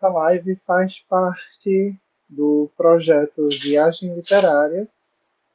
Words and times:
essa 0.00 0.08
live 0.08 0.56
faz 0.66 0.98
parte 1.00 1.94
do 2.26 2.70
projeto 2.74 3.48
Viagem 3.60 4.14
Literária, 4.14 4.88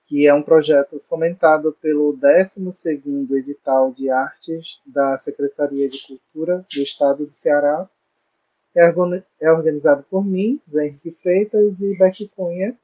que 0.04 0.28
é 0.28 0.34
um 0.36 0.44
projeto 0.44 1.00
fomentado 1.00 1.76
pelo 1.82 2.16
12º 2.16 3.32
Edital 3.32 3.92
de 3.92 4.08
Artes 4.08 4.80
da 4.86 5.16
Secretaria 5.16 5.90
de 5.90 5.98
Cultura 6.06 6.64
do 6.72 6.80
Estado 6.80 7.26
do 7.26 7.32
Ceará. 7.32 7.90
É, 8.76 8.94
é 9.42 9.52
organizado 9.52 10.06
por 10.12 10.24
mim, 10.24 10.62
Zé 10.70 10.90
Henrique 10.90 11.10
Freitas 11.10 11.82
e 11.82 11.98
Becky 11.98 12.28
Cunha, 12.36 12.78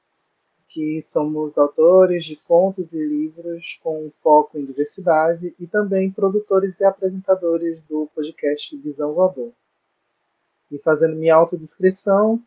que 0.67 0.99
somos 0.99 1.59
autores 1.59 2.25
de 2.25 2.37
contos 2.37 2.91
e 2.91 3.05
livros 3.05 3.79
com 3.83 4.09
foco 4.23 4.57
em 4.57 4.65
diversidade 4.65 5.53
e 5.59 5.67
também 5.67 6.09
produtores 6.09 6.79
e 6.79 6.85
apresentadores 6.85 7.79
do 7.87 8.09
podcast 8.15 8.75
Visão 8.77 9.13
Voador. 9.13 9.51
E 10.71 10.79
fazendo 10.79 11.15
minha 11.15 11.35
autodescrição, 11.35 12.41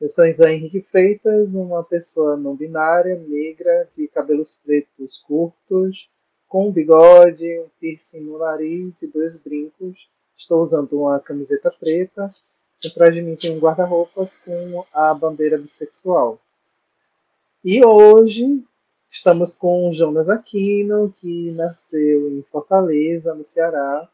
eu 0.00 0.08
sou 0.08 0.30
Zé 0.32 0.52
Henrique 0.52 0.82
Freitas, 0.82 1.54
uma 1.54 1.84
pessoa 1.84 2.36
não 2.36 2.56
binária, 2.56 3.14
negra, 3.16 3.88
de 3.96 4.08
cabelos 4.08 4.58
pretos 4.64 5.18
curtos, 5.18 6.08
com 6.48 6.68
um 6.68 6.72
bigode, 6.72 7.60
um 7.60 7.68
piercing 7.78 8.20
no 8.20 8.36
nariz 8.36 9.00
e 9.00 9.06
dois 9.06 9.36
brincos. 9.36 10.08
Estou 10.34 10.60
usando 10.60 10.92
uma 11.00 11.20
camiseta 11.20 11.70
preta. 11.70 12.34
Atrás 12.84 13.14
de 13.14 13.22
mim 13.22 13.36
tem 13.36 13.56
um 13.56 13.60
guarda-roupas 13.60 14.36
com 14.44 14.84
a 14.92 15.14
bandeira 15.14 15.56
bissexual. 15.56 16.40
E 17.64 17.84
hoje 17.84 18.60
estamos 19.08 19.54
com 19.54 19.88
o 19.88 19.92
Jonas 19.92 20.28
Aquino, 20.28 21.14
que 21.20 21.52
nasceu 21.52 22.28
em 22.28 22.42
Fortaleza, 22.42 23.32
no 23.32 23.42
Ceará. 23.44 24.08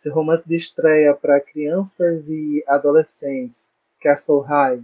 Seu 0.00 0.14
romance 0.14 0.48
de 0.48 0.56
estreia 0.56 1.12
para 1.12 1.42
crianças 1.42 2.26
e 2.30 2.64
adolescentes, 2.66 3.74
Castle 4.00 4.40
High, 4.40 4.82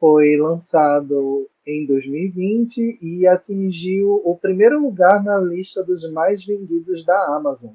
foi 0.00 0.36
lançado 0.36 1.48
em 1.64 1.86
2020 1.86 2.98
e 3.00 3.24
atingiu 3.28 4.20
o 4.24 4.36
primeiro 4.36 4.82
lugar 4.82 5.22
na 5.22 5.38
lista 5.38 5.84
dos 5.84 6.02
mais 6.10 6.44
vendidos 6.44 7.04
da 7.04 7.36
Amazon. 7.36 7.70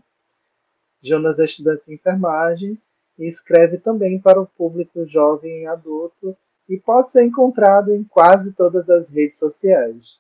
Jonas 1.02 1.40
é 1.40 1.46
estudante 1.46 1.86
de 1.88 1.94
enfermagem 1.94 2.78
e 3.18 3.26
escreve 3.28 3.78
também 3.78 4.20
para 4.20 4.42
o 4.42 4.46
público 4.46 5.06
jovem 5.06 5.62
e 5.62 5.68
adulto 5.68 6.36
e 6.68 6.78
pode 6.78 7.10
ser 7.12 7.24
encontrado 7.24 7.96
em 7.96 8.04
quase 8.04 8.52
todas 8.52 8.90
as 8.90 9.10
redes 9.10 9.38
sociais. 9.38 10.20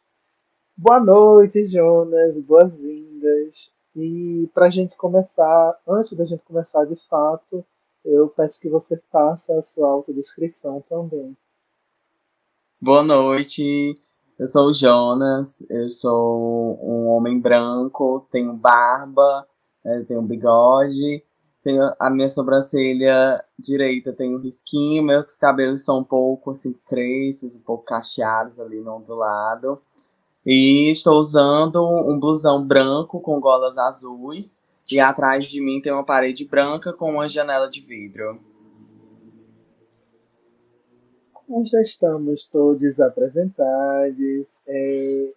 Boa 0.77 1.01
noite, 1.01 1.61
Jonas, 1.65 2.39
boas-vindas. 2.39 3.72
E 3.95 4.49
para 4.53 4.67
a 4.67 4.69
gente 4.69 4.95
começar, 4.95 5.79
antes 5.87 6.11
da 6.13 6.25
gente 6.25 6.43
começar 6.43 6.83
de 6.85 6.95
fato, 7.07 7.63
eu 8.03 8.27
peço 8.27 8.59
que 8.59 8.67
você 8.67 8.99
faça 9.11 9.55
a 9.55 9.61
sua 9.61 9.87
autodescrição 9.87 10.83
também. 10.89 11.37
Boa 12.81 13.03
noite, 13.03 13.93
eu 14.37 14.47
sou 14.47 14.69
o 14.69 14.73
Jonas, 14.73 15.63
eu 15.69 15.87
sou 15.87 16.77
um 16.81 17.07
homem 17.09 17.39
branco, 17.39 18.27
tenho 18.29 18.51
barba, 18.53 19.47
né, 19.85 20.03
tenho 20.07 20.21
bigode, 20.23 21.23
tenho 21.63 21.93
a 21.99 22.09
minha 22.09 22.27
sobrancelha 22.27 23.41
direita 23.57 24.11
tem 24.11 24.35
um 24.35 24.39
risquinho, 24.39 25.03
meus 25.03 25.37
cabelos 25.37 25.85
são 25.85 25.99
um 25.99 26.03
pouco 26.03 26.51
assim 26.51 26.73
crespos, 26.85 27.55
um 27.55 27.61
pouco 27.61 27.85
cacheados 27.85 28.59
ali 28.59 28.81
no 28.81 28.99
do 28.99 29.15
lado. 29.15 29.81
E 30.45 30.91
estou 30.91 31.19
usando 31.19 31.81
um 31.81 32.19
blusão 32.19 32.65
branco 32.65 33.21
com 33.21 33.39
golas 33.39 33.77
azuis 33.77 34.61
e 34.91 34.99
atrás 34.99 35.45
de 35.45 35.61
mim 35.61 35.79
tem 35.81 35.93
uma 35.93 36.03
parede 36.03 36.45
branca 36.45 36.91
com 36.91 37.11
uma 37.11 37.29
janela 37.29 37.69
de 37.69 37.79
vidro. 37.79 38.39
Nós 41.47 41.69
já 41.69 41.79
estamos 41.79 42.43
todos 42.43 42.99
apresentados. 42.99 44.55
É, 44.67 45.33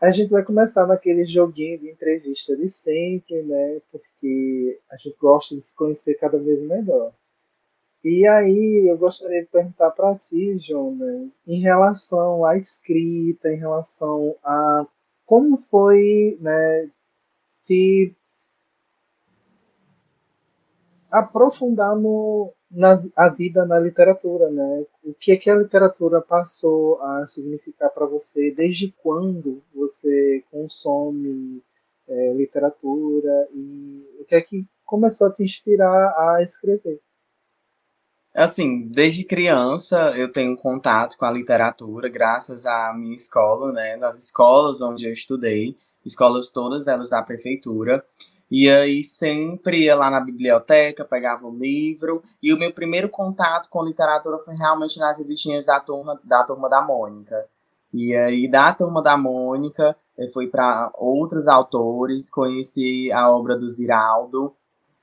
a 0.00 0.10
gente 0.10 0.30
vai 0.30 0.42
começar 0.42 0.86
naquele 0.86 1.24
joguinho 1.24 1.78
de 1.78 1.90
entrevista 1.90 2.56
de 2.56 2.68
sempre, 2.68 3.42
né? 3.42 3.80
Porque 3.90 4.80
a 4.90 4.96
gente 4.96 5.16
gosta 5.20 5.54
de 5.54 5.60
se 5.60 5.74
conhecer 5.74 6.14
cada 6.14 6.38
vez 6.38 6.60
melhor. 6.60 7.12
E 8.04 8.26
aí 8.26 8.86
eu 8.88 8.96
gostaria 8.96 9.42
de 9.42 9.48
perguntar 9.48 9.90
para 9.90 10.14
ti, 10.16 10.58
Jonas, 10.58 11.40
em 11.46 11.60
relação 11.60 12.44
à 12.44 12.56
escrita, 12.56 13.50
em 13.50 13.56
relação 13.56 14.36
a 14.44 14.86
como 15.24 15.56
foi, 15.56 16.38
né, 16.40 16.88
se 17.48 18.14
aprofundar 21.10 21.96
no, 21.96 22.52
na 22.70 23.02
a 23.16 23.28
vida 23.28 23.64
na 23.64 23.78
literatura, 23.78 24.50
né? 24.50 24.84
O 25.04 25.14
que 25.14 25.32
é 25.32 25.36
que 25.36 25.50
a 25.50 25.56
literatura 25.56 26.20
passou 26.20 27.00
a 27.02 27.24
significar 27.24 27.90
para 27.90 28.06
você? 28.06 28.50
Desde 28.50 28.92
quando 29.02 29.62
você 29.74 30.44
consome 30.50 31.62
é, 32.08 32.32
literatura 32.34 33.48
e 33.52 34.04
o 34.20 34.24
que 34.24 34.34
é 34.34 34.40
que 34.40 34.66
começou 34.84 35.28
a 35.28 35.32
te 35.32 35.42
inspirar 35.42 36.14
a 36.18 36.40
escrever? 36.42 37.00
Assim, 38.36 38.86
desde 38.88 39.24
criança 39.24 40.12
eu 40.14 40.30
tenho 40.30 40.54
contato 40.58 41.16
com 41.16 41.24
a 41.24 41.30
literatura, 41.30 42.06
graças 42.06 42.66
à 42.66 42.92
minha 42.92 43.14
escola, 43.14 43.72
né? 43.72 43.96
Nas 43.96 44.22
escolas 44.22 44.82
onde 44.82 45.06
eu 45.06 45.12
estudei, 45.12 45.74
escolas 46.04 46.50
todas 46.50 46.86
elas 46.86 47.08
da 47.08 47.22
prefeitura. 47.22 48.04
E 48.50 48.68
aí 48.68 49.02
sempre 49.02 49.84
ia 49.84 49.96
lá 49.96 50.10
na 50.10 50.20
biblioteca, 50.20 51.02
pegava 51.02 51.46
um 51.46 51.56
livro. 51.56 52.22
E 52.42 52.52
o 52.52 52.58
meu 52.58 52.70
primeiro 52.74 53.08
contato 53.08 53.70
com 53.70 53.82
literatura 53.82 54.38
foi 54.38 54.54
realmente 54.54 54.98
nas 54.98 55.18
revistinhas 55.18 55.64
da 55.64 55.80
turma 55.80 56.20
da, 56.22 56.44
turma 56.44 56.68
da 56.68 56.82
Mônica. 56.82 57.42
E 57.90 58.14
aí 58.14 58.46
da 58.50 58.70
turma 58.70 59.02
da 59.02 59.16
Mônica 59.16 59.96
eu 60.16 60.28
fui 60.28 60.46
para 60.46 60.90
outros 60.94 61.48
autores, 61.48 62.30
conheci 62.30 63.10
a 63.12 63.30
obra 63.30 63.56
do 63.56 63.66
Ziraldo. 63.66 64.54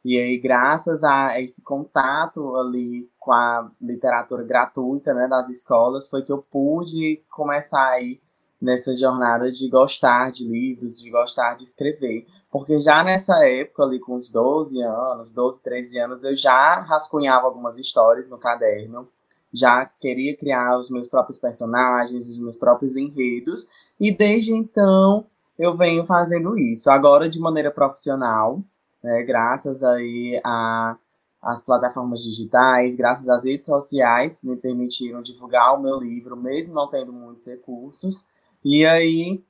E 0.03 0.19
aí, 0.19 0.38
graças 0.38 1.03
a 1.03 1.40
esse 1.40 1.62
contato 1.62 2.58
ali 2.58 3.09
com 3.18 3.31
a 3.31 3.72
literatura 3.81 4.44
gratuita 4.44 5.14
né, 5.14 5.28
das 5.28 5.50
escolas, 5.50 6.09
foi 6.09 6.22
que 6.22 6.31
eu 6.31 6.40
pude 6.40 7.24
começar 7.30 7.88
aí 7.88 8.19
nessa 8.62 8.96
jornada 8.96 9.50
de 9.50 9.69
gostar 9.69 10.31
de 10.31 10.47
livros, 10.47 11.00
de 11.00 11.09
gostar 11.09 11.56
de 11.56 11.64
escrever. 11.64 12.25
Porque 12.52 12.80
já 12.80 13.03
nessa 13.03 13.46
época, 13.46 13.84
ali 13.84 14.00
com 14.00 14.16
uns 14.16 14.31
12 14.31 14.81
anos, 14.81 15.34
12, 15.34 15.64
13 15.64 16.00
anos, 16.00 16.24
eu 16.24 16.35
já 16.35 16.81
rascunhava 16.81 17.46
algumas 17.46 17.78
histórias 17.78 18.30
no 18.30 18.38
caderno, 18.38 19.08
já 19.53 19.85
queria 19.85 20.35
criar 20.35 20.78
os 20.78 20.90
meus 20.90 21.08
próprios 21.08 21.38
personagens, 21.38 22.28
os 22.28 22.40
meus 22.40 22.56
próprios 22.56 22.97
enredos, 22.97 23.68
e 24.00 24.16
desde 24.16 24.53
então 24.53 25.25
eu 25.58 25.75
venho 25.78 26.06
fazendo 26.06 26.58
isso. 26.58 26.90
Agora 26.90 27.30
de 27.30 27.40
maneira 27.40 27.70
profissional, 27.70 28.62
né, 29.03 29.24
graças 29.24 29.84
aí 29.84 30.40
a 30.44 30.97
as 31.44 31.62
plataformas 31.62 32.24
digitais, 32.24 32.96
graças 32.96 33.28
às 33.28 33.44
redes 33.44 33.66
sociais 33.66 34.38
que 34.38 34.47
me 34.47 34.56
permitiram 34.56 35.22
divulgar 35.22 35.78
o 35.78 35.81
meu 35.81 36.00
livro, 36.00 36.38
mesmo 36.38 36.74
não 36.74 36.88
tendo 36.88 37.12
muitos 37.12 37.46
recursos. 37.46 38.24
E 38.64 38.86
aí, 38.86 39.44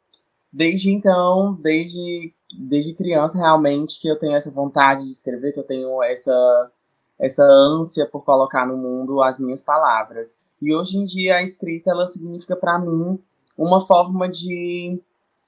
desde 0.51 0.91
então, 0.91 1.53
desde 1.61 2.33
desde 2.57 2.93
criança 2.93 3.37
realmente 3.37 3.99
que 3.99 4.07
eu 4.07 4.17
tenho 4.17 4.35
essa 4.35 4.51
vontade 4.51 5.05
de 5.05 5.11
escrever, 5.11 5.51
que 5.53 5.59
eu 5.59 5.67
tenho 5.67 6.01
essa 6.03 6.71
essa 7.19 7.43
ânsia 7.43 8.07
por 8.07 8.23
colocar 8.23 8.65
no 8.65 8.75
mundo 8.75 9.21
as 9.21 9.39
minhas 9.39 9.61
palavras. 9.61 10.35
E 10.61 10.73
hoje 10.73 10.97
em 10.97 11.03
dia 11.03 11.37
a 11.37 11.43
escrita 11.43 11.91
ela 11.91 12.07
significa 12.07 12.55
para 12.55 12.79
mim 12.79 13.19
uma 13.57 13.79
forma 13.79 14.27
de 14.27 14.99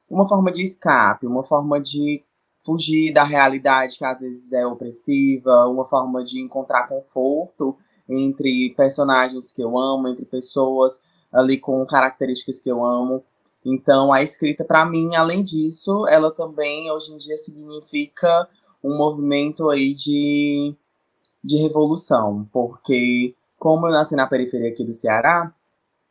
uma 0.09 0.27
forma 0.27 0.51
de 0.51 0.61
escape, 0.61 1.25
uma 1.25 1.41
forma 1.41 1.81
de 1.81 2.23
fugir 2.55 3.13
da 3.13 3.23
realidade 3.23 3.97
que 3.97 4.05
às 4.05 4.19
vezes 4.19 4.51
é 4.53 4.65
opressiva, 4.65 5.67
uma 5.67 5.85
forma 5.85 6.23
de 6.23 6.41
encontrar 6.41 6.87
conforto 6.87 7.77
entre 8.09 8.73
personagens 8.75 9.53
que 9.53 9.61
eu 9.61 9.77
amo, 9.77 10.07
entre 10.07 10.25
pessoas 10.25 11.01
ali 11.31 11.57
com 11.57 11.85
características 11.85 12.61
que 12.61 12.71
eu 12.71 12.83
amo. 12.83 13.23
Então, 13.63 14.13
a 14.13 14.21
escrita, 14.21 14.63
para 14.63 14.85
mim, 14.85 15.15
além 15.15 15.43
disso, 15.43 16.07
ela 16.07 16.31
também, 16.31 16.89
hoje 16.91 17.13
em 17.13 17.17
dia, 17.17 17.35
significa 17.35 18.47
um 18.83 18.95
movimento 18.95 19.69
aí 19.69 19.93
de, 19.93 20.73
de 21.43 21.57
revolução, 21.57 22.47
porque, 22.53 23.35
como 23.57 23.87
eu 23.87 23.91
nasci 23.91 24.15
na 24.15 24.27
periferia 24.27 24.69
aqui 24.69 24.85
do 24.85 24.93
Ceará, 24.93 25.51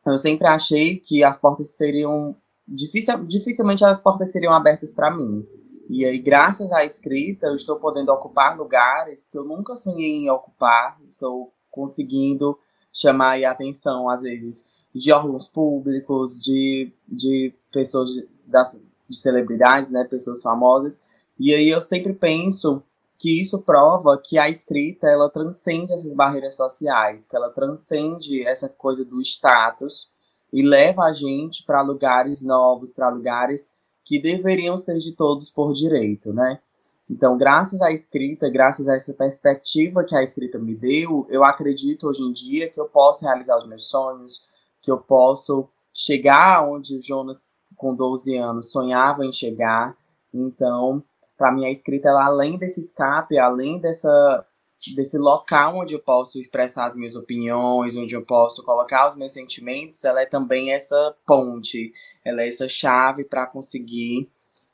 eu 0.05 0.19
sempre 0.19 0.47
achei 0.47 0.97
que 0.99 1.25
as 1.25 1.39
portas 1.39 1.71
seriam. 1.71 2.37
Dificil, 2.67 3.25
dificilmente 3.25 3.85
as 3.85 4.01
portas 4.03 4.33
seriam 4.33 4.53
abertas 4.53 4.93
para 4.93 5.11
mim. 5.11 5.47
E 5.89 6.05
aí, 6.05 6.19
graças 6.19 6.73
à 6.73 6.85
escrita, 6.85 7.47
eu 7.47 7.57
estou 7.57 7.77
podendo 7.77 8.11
ocupar 8.11 8.57
lugares 8.57 9.29
que 9.29 9.37
eu 9.37 9.45
nunca 9.45 9.77
sonhei 9.77 10.17
em 10.17 10.31
ocupar, 10.31 10.99
estou 11.09 11.53
conseguindo 11.71 12.59
chamar 12.93 13.43
a 13.43 13.51
atenção, 13.51 14.09
às 14.09 14.23
vezes, 14.23 14.67
de 14.95 15.13
órgãos 15.13 15.49
públicos, 15.49 16.43
de, 16.43 16.93
de 17.07 17.53
pessoas, 17.73 18.11
das, 18.47 18.81
de 19.09 19.17
celebridades, 19.17 19.91
né, 19.91 20.05
pessoas 20.05 20.41
famosas. 20.41 21.01
E 21.39 21.53
aí 21.53 21.69
eu 21.69 21.81
sempre 21.81 22.15
penso 22.15 22.83
que 23.19 23.41
isso 23.41 23.59
prova 23.59 24.21
que 24.23 24.39
a 24.39 24.49
escrita 24.49 25.09
ela 25.09 25.29
transcende 25.29 25.93
essas 25.93 26.15
barreiras 26.15 26.57
sociais, 26.57 27.29
que 27.29 27.37
ela 27.37 27.51
transcende 27.51 28.43
essa 28.47 28.69
coisa 28.69 29.05
do 29.05 29.21
status 29.21 30.11
e 30.53 30.63
leva 30.63 31.05
a 31.05 31.13
gente 31.13 31.65
para 31.65 31.83
lugares 31.83 32.43
novos, 32.43 32.93
para 32.93 33.09
lugares 33.09 33.71
que 34.05 34.19
deveriam 34.19 34.77
ser 34.77 34.99
de 34.99 35.13
todos 35.13 35.51
por 35.51 35.73
direito, 35.73 36.33
né? 36.33 36.61
Então, 37.09 37.37
graças 37.37 37.83
à 37.83 37.93
escrita, 37.93 38.49
graças 38.49 38.89
a 38.89 38.95
essa 38.95 39.13
perspectiva 39.13 40.05
que 40.05 40.17
a 40.17 40.23
escrita 40.23 40.59
me 40.59 40.75
deu, 40.75 41.27
eu 41.29 41.45
acredito 41.45 42.09
hoje 42.09 42.23
em 42.23 42.33
dia 42.33 42.69
que 42.69 42.81
eu 42.81 42.87
posso 42.87 43.25
realizar 43.25 43.59
os 43.59 43.67
meus 43.67 43.89
sonhos, 43.89 44.45
que 44.81 44.91
eu 44.91 44.99
posso 44.99 45.69
chegar 45.93 46.67
onde 46.67 46.97
o 46.97 47.03
Jonas, 47.03 47.51
com 47.77 47.95
12 47.95 48.37
anos, 48.37 48.71
sonhava 48.71 49.25
em 49.25 49.33
chegar. 49.33 49.97
Então, 50.33 51.03
para 51.37 51.53
mim, 51.53 51.67
a 51.67 51.71
escrita, 51.71 52.09
ela, 52.09 52.25
além 52.25 52.57
desse 52.57 52.81
escape, 52.81 53.39
além 53.39 53.79
dessa, 53.79 54.47
desse 54.95 55.17
local 55.17 55.79
onde 55.79 55.95
eu 55.95 56.01
posso 56.01 56.41
expressar 56.41 56.87
as 56.87 56.97
minhas 56.97 57.15
opiniões, 57.15 57.97
onde 57.97 58.15
eu 58.15 58.25
posso 58.25 58.65
colocar 58.65 59.09
os 59.09 59.17
meus 59.17 59.33
sentimentos, 59.33 60.05
ela 60.05 60.23
é 60.23 60.27
também 60.27 60.73
essa 60.73 61.17
ponte, 61.27 61.93
ela 62.25 62.43
é 62.43 62.49
essa 62.49 62.69
chave 62.69 63.25
para 63.25 63.47
conseguir 63.47 64.29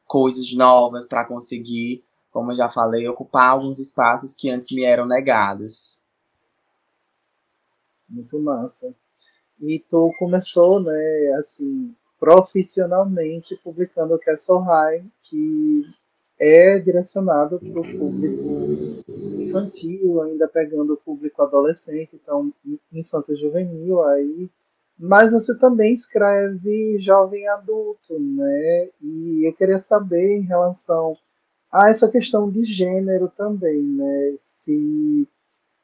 coisas 0.07 0.53
novas, 0.55 1.07
para 1.07 1.25
conseguir, 1.25 2.03
como 2.33 2.51
eu 2.53 2.57
já 2.57 2.69
falei, 2.69 3.07
ocupar 3.07 3.49
alguns 3.49 3.79
espaços 3.79 4.35
que 4.35 4.51
antes 4.51 4.71
me 4.73 4.83
eram 4.83 5.07
negados. 5.07 5.99
Muito 8.09 8.39
massa. 8.41 8.93
E 9.61 9.79
tu 9.79 10.13
começou, 10.19 10.81
né, 10.81 11.35
assim, 11.39 11.95
profissionalmente 12.19 13.57
publicando 13.63 14.19
Castle 14.19 14.59
High, 14.59 15.05
que 15.25 15.83
é 16.41 16.79
direcionado 16.79 17.61
para 17.61 17.81
o 17.81 17.99
público 17.99 19.05
infantil, 19.39 20.23
ainda 20.23 20.49
pegando 20.49 20.95
o 20.95 20.97
público 20.97 21.43
adolescente, 21.43 22.17
então 22.17 22.53
infanto 22.93 23.35
juvenil 23.37 24.03
aí. 24.03 24.49
Mas 24.99 25.33
você 25.33 25.57
também 25.57 25.93
escreve 25.93 26.99
jovem 26.99 27.47
adulto, 27.49 28.19
né? 28.19 28.89
E 29.03 29.47
eu 29.47 29.53
queria 29.55 29.79
saber 29.79 30.39
em 30.39 30.43
relação 30.43 31.17
a 31.73 31.89
essa 31.89 32.09
questão 32.09 32.51
de 32.51 32.65
gênero 32.65 33.31
também, 33.37 33.83
né? 33.83 34.33
Se 34.35 35.27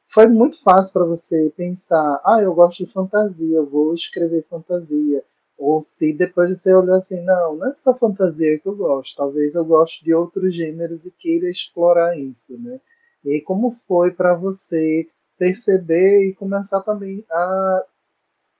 foi 0.05 0.27
muito 0.27 0.61
fácil 0.61 0.91
para 0.93 1.05
você 1.05 1.51
pensar, 1.55 2.21
ah, 2.23 2.41
eu 2.41 2.53
gosto 2.53 2.83
de 2.83 2.91
fantasia, 2.91 3.61
vou 3.61 3.93
escrever 3.93 4.45
fantasia. 4.49 5.23
Ou 5.57 5.79
se 5.79 6.13
depois 6.13 6.61
você 6.61 6.73
olhar 6.73 6.95
assim, 6.95 7.19
não, 7.21 7.55
não 7.55 7.69
é 7.69 7.73
só 7.73 7.93
fantasia 7.93 8.59
que 8.59 8.67
eu 8.67 8.75
gosto, 8.75 9.15
talvez 9.15 9.55
eu 9.55 9.65
goste 9.65 10.03
de 10.03 10.13
outros 10.13 10.53
gêneros 10.53 11.05
e 11.05 11.11
queira 11.11 11.49
explorar 11.49 12.17
isso, 12.17 12.57
né? 12.59 12.79
E 13.25 13.41
como 13.41 13.71
foi 13.71 14.11
para 14.11 14.35
você 14.35 15.07
perceber 15.37 16.29
e 16.29 16.35
começar 16.35 16.81
também 16.81 17.25
a 17.31 17.83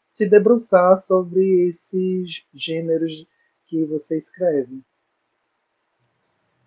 se 0.08 0.28
debruçar 0.28 0.96
sobre 0.96 1.68
esses 1.68 2.44
gêneros 2.54 3.28
que 3.68 3.86
você 3.86 4.16
escreve? 4.16 4.82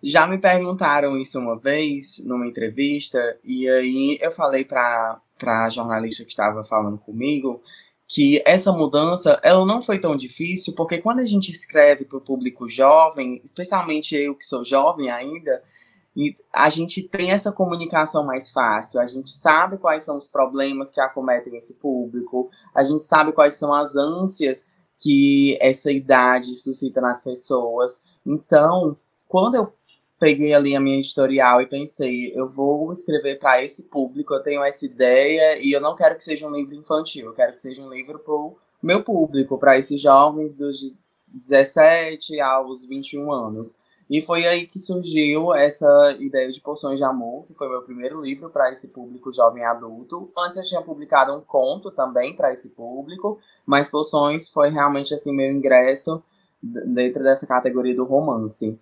Já 0.01 0.25
me 0.25 0.39
perguntaram 0.39 1.17
isso 1.17 1.37
uma 1.37 1.59
vez 1.59 2.19
numa 2.19 2.47
entrevista 2.47 3.19
e 3.43 3.69
aí 3.69 4.17
eu 4.21 4.31
falei 4.31 4.65
para 4.65 5.21
para 5.37 5.65
a 5.65 5.69
jornalista 5.71 6.23
que 6.23 6.29
estava 6.29 6.63
falando 6.63 6.99
comigo 6.99 7.63
que 8.13 8.43
essa 8.45 8.73
mudança 8.73 9.39
ela 9.41 9.65
não 9.65 9.81
foi 9.81 9.97
tão 9.97 10.17
difícil 10.17 10.75
porque 10.75 10.97
quando 10.97 11.19
a 11.19 11.25
gente 11.25 11.49
escreve 11.49 12.03
para 12.03 12.17
o 12.17 12.21
público 12.21 12.67
jovem, 12.67 13.39
especialmente 13.41 14.17
eu 14.17 14.35
que 14.35 14.43
sou 14.43 14.65
jovem 14.65 15.09
ainda, 15.09 15.63
a 16.51 16.69
gente 16.69 17.03
tem 17.03 17.31
essa 17.31 17.53
comunicação 17.53 18.25
mais 18.25 18.51
fácil, 18.51 18.99
a 18.99 19.05
gente 19.05 19.29
sabe 19.29 19.77
quais 19.77 20.03
são 20.03 20.17
os 20.17 20.27
problemas 20.27 20.89
que 20.89 20.99
acometem 20.99 21.55
esse 21.55 21.75
público, 21.75 22.49
a 22.75 22.83
gente 22.83 23.01
sabe 23.01 23.31
quais 23.31 23.53
são 23.53 23.73
as 23.73 23.95
ânsias 23.95 24.65
que 24.99 25.57
essa 25.61 25.89
idade 25.89 26.53
suscita 26.55 26.99
nas 26.99 27.23
pessoas. 27.23 28.03
Então, 28.25 28.97
quando 29.25 29.55
eu 29.55 29.73
peguei 30.21 30.53
ali 30.53 30.75
a 30.75 30.79
minha 30.79 30.99
editorial 30.99 31.63
e 31.63 31.65
pensei, 31.65 32.31
eu 32.35 32.47
vou 32.47 32.91
escrever 32.91 33.39
para 33.39 33.63
esse 33.63 33.85
público, 33.85 34.35
eu 34.35 34.43
tenho 34.43 34.63
essa 34.63 34.85
ideia 34.85 35.59
e 35.59 35.71
eu 35.71 35.81
não 35.81 35.95
quero 35.95 36.15
que 36.15 36.23
seja 36.23 36.47
um 36.47 36.55
livro 36.55 36.75
infantil, 36.75 37.25
eu 37.25 37.33
quero 37.33 37.53
que 37.53 37.59
seja 37.59 37.81
um 37.81 37.89
livro 37.91 38.19
para 38.19 38.35
o 38.35 38.55
meu 38.83 39.03
público, 39.03 39.57
para 39.57 39.79
esses 39.79 39.99
jovens 39.99 40.55
dos 40.55 41.09
17 41.27 42.39
aos 42.39 42.85
21 42.85 43.31
anos. 43.31 43.75
E 44.07 44.21
foi 44.21 44.45
aí 44.45 44.67
que 44.67 44.77
surgiu 44.77 45.55
essa 45.55 46.15
ideia 46.19 46.51
de 46.51 46.61
Poções 46.61 46.99
de 46.99 47.03
Amor, 47.03 47.43
que 47.43 47.55
foi 47.55 47.67
meu 47.67 47.81
primeiro 47.81 48.21
livro 48.21 48.51
para 48.51 48.71
esse 48.71 48.89
público 48.89 49.31
jovem 49.31 49.65
adulto. 49.65 50.31
Antes 50.37 50.59
eu 50.59 50.63
tinha 50.63 50.81
publicado 50.83 51.33
um 51.33 51.41
conto 51.41 51.89
também 51.89 52.35
para 52.35 52.51
esse 52.51 52.69
público, 52.69 53.39
mas 53.65 53.89
Poções 53.89 54.49
foi 54.49 54.69
realmente 54.69 55.15
assim 55.15 55.35
meu 55.35 55.51
ingresso 55.51 56.21
dentro 56.61 57.23
dessa 57.23 57.47
categoria 57.47 57.95
do 57.95 58.05
romance. 58.05 58.79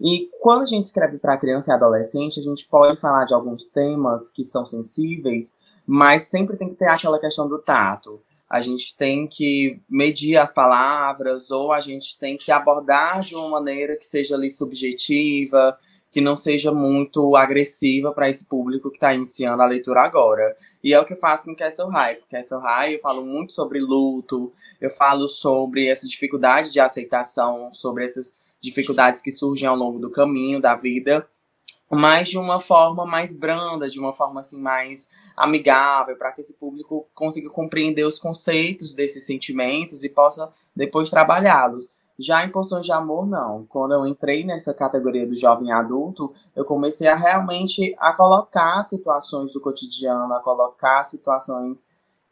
E 0.00 0.28
quando 0.40 0.62
a 0.62 0.66
gente 0.66 0.84
escreve 0.84 1.18
para 1.18 1.36
criança 1.36 1.70
e 1.70 1.74
adolescente, 1.74 2.40
a 2.40 2.42
gente 2.42 2.66
pode 2.68 3.00
falar 3.00 3.24
de 3.24 3.34
alguns 3.34 3.68
temas 3.68 4.30
que 4.30 4.42
são 4.42 4.66
sensíveis, 4.66 5.56
mas 5.86 6.22
sempre 6.22 6.56
tem 6.56 6.68
que 6.68 6.76
ter 6.76 6.88
aquela 6.88 7.18
questão 7.18 7.46
do 7.46 7.58
tato. 7.58 8.20
A 8.48 8.60
gente 8.60 8.96
tem 8.96 9.26
que 9.26 9.80
medir 9.88 10.36
as 10.36 10.52
palavras, 10.52 11.50
ou 11.50 11.72
a 11.72 11.80
gente 11.80 12.18
tem 12.18 12.36
que 12.36 12.52
abordar 12.52 13.20
de 13.20 13.34
uma 13.34 13.48
maneira 13.48 13.96
que 13.96 14.04
seja 14.04 14.34
ali 14.34 14.50
subjetiva, 14.50 15.78
que 16.10 16.20
não 16.20 16.36
seja 16.36 16.70
muito 16.70 17.34
agressiva 17.34 18.12
para 18.12 18.28
esse 18.28 18.44
público 18.44 18.90
que 18.90 18.96
está 18.96 19.14
iniciando 19.14 19.62
a 19.62 19.66
leitura 19.66 20.02
agora. 20.02 20.54
E 20.84 20.92
é 20.92 21.00
o 21.00 21.04
que 21.06 21.14
eu 21.14 21.18
faço 21.18 21.46
com 21.46 21.56
Castle 21.56 21.88
High. 21.88 22.18
Castle 22.30 22.60
High 22.60 22.96
eu 22.96 23.00
falo 23.00 23.24
muito 23.24 23.54
sobre 23.54 23.80
luto, 23.80 24.52
eu 24.78 24.90
falo 24.90 25.26
sobre 25.28 25.86
essa 25.86 26.06
dificuldade 26.06 26.70
de 26.70 26.80
aceitação, 26.80 27.72
sobre 27.72 28.04
essas 28.04 28.36
dificuldades 28.62 29.20
que 29.20 29.32
surgem 29.32 29.68
ao 29.68 29.76
longo 29.76 29.98
do 29.98 30.10
caminho 30.10 30.60
da 30.60 30.74
vida, 30.76 31.26
mas 31.90 32.30
de 32.30 32.38
uma 32.38 32.58
forma 32.58 33.04
mais 33.04 33.36
branda, 33.36 33.90
de 33.90 33.98
uma 33.98 34.14
forma 34.14 34.40
assim 34.40 34.58
mais 34.58 35.10
amigável, 35.36 36.16
para 36.16 36.32
que 36.32 36.40
esse 36.40 36.54
público 36.54 37.06
consiga 37.14 37.50
compreender 37.50 38.04
os 38.04 38.18
conceitos 38.18 38.94
desses 38.94 39.26
sentimentos 39.26 40.02
e 40.02 40.08
possa 40.08 40.50
depois 40.74 41.10
trabalhá-los. 41.10 41.94
Já 42.18 42.44
em 42.44 42.50
Poções 42.50 42.86
de 42.86 42.92
Amor, 42.92 43.26
não. 43.26 43.66
Quando 43.66 43.92
eu 43.92 44.06
entrei 44.06 44.44
nessa 44.44 44.72
categoria 44.72 45.26
do 45.26 45.34
jovem 45.34 45.72
adulto, 45.72 46.32
eu 46.54 46.64
comecei 46.64 47.08
a 47.08 47.16
realmente 47.16 47.94
a 47.98 48.12
colocar 48.12 48.82
situações 48.84 49.52
do 49.52 49.60
cotidiano, 49.60 50.32
a 50.32 50.40
colocar 50.40 51.04
situações 51.04 51.88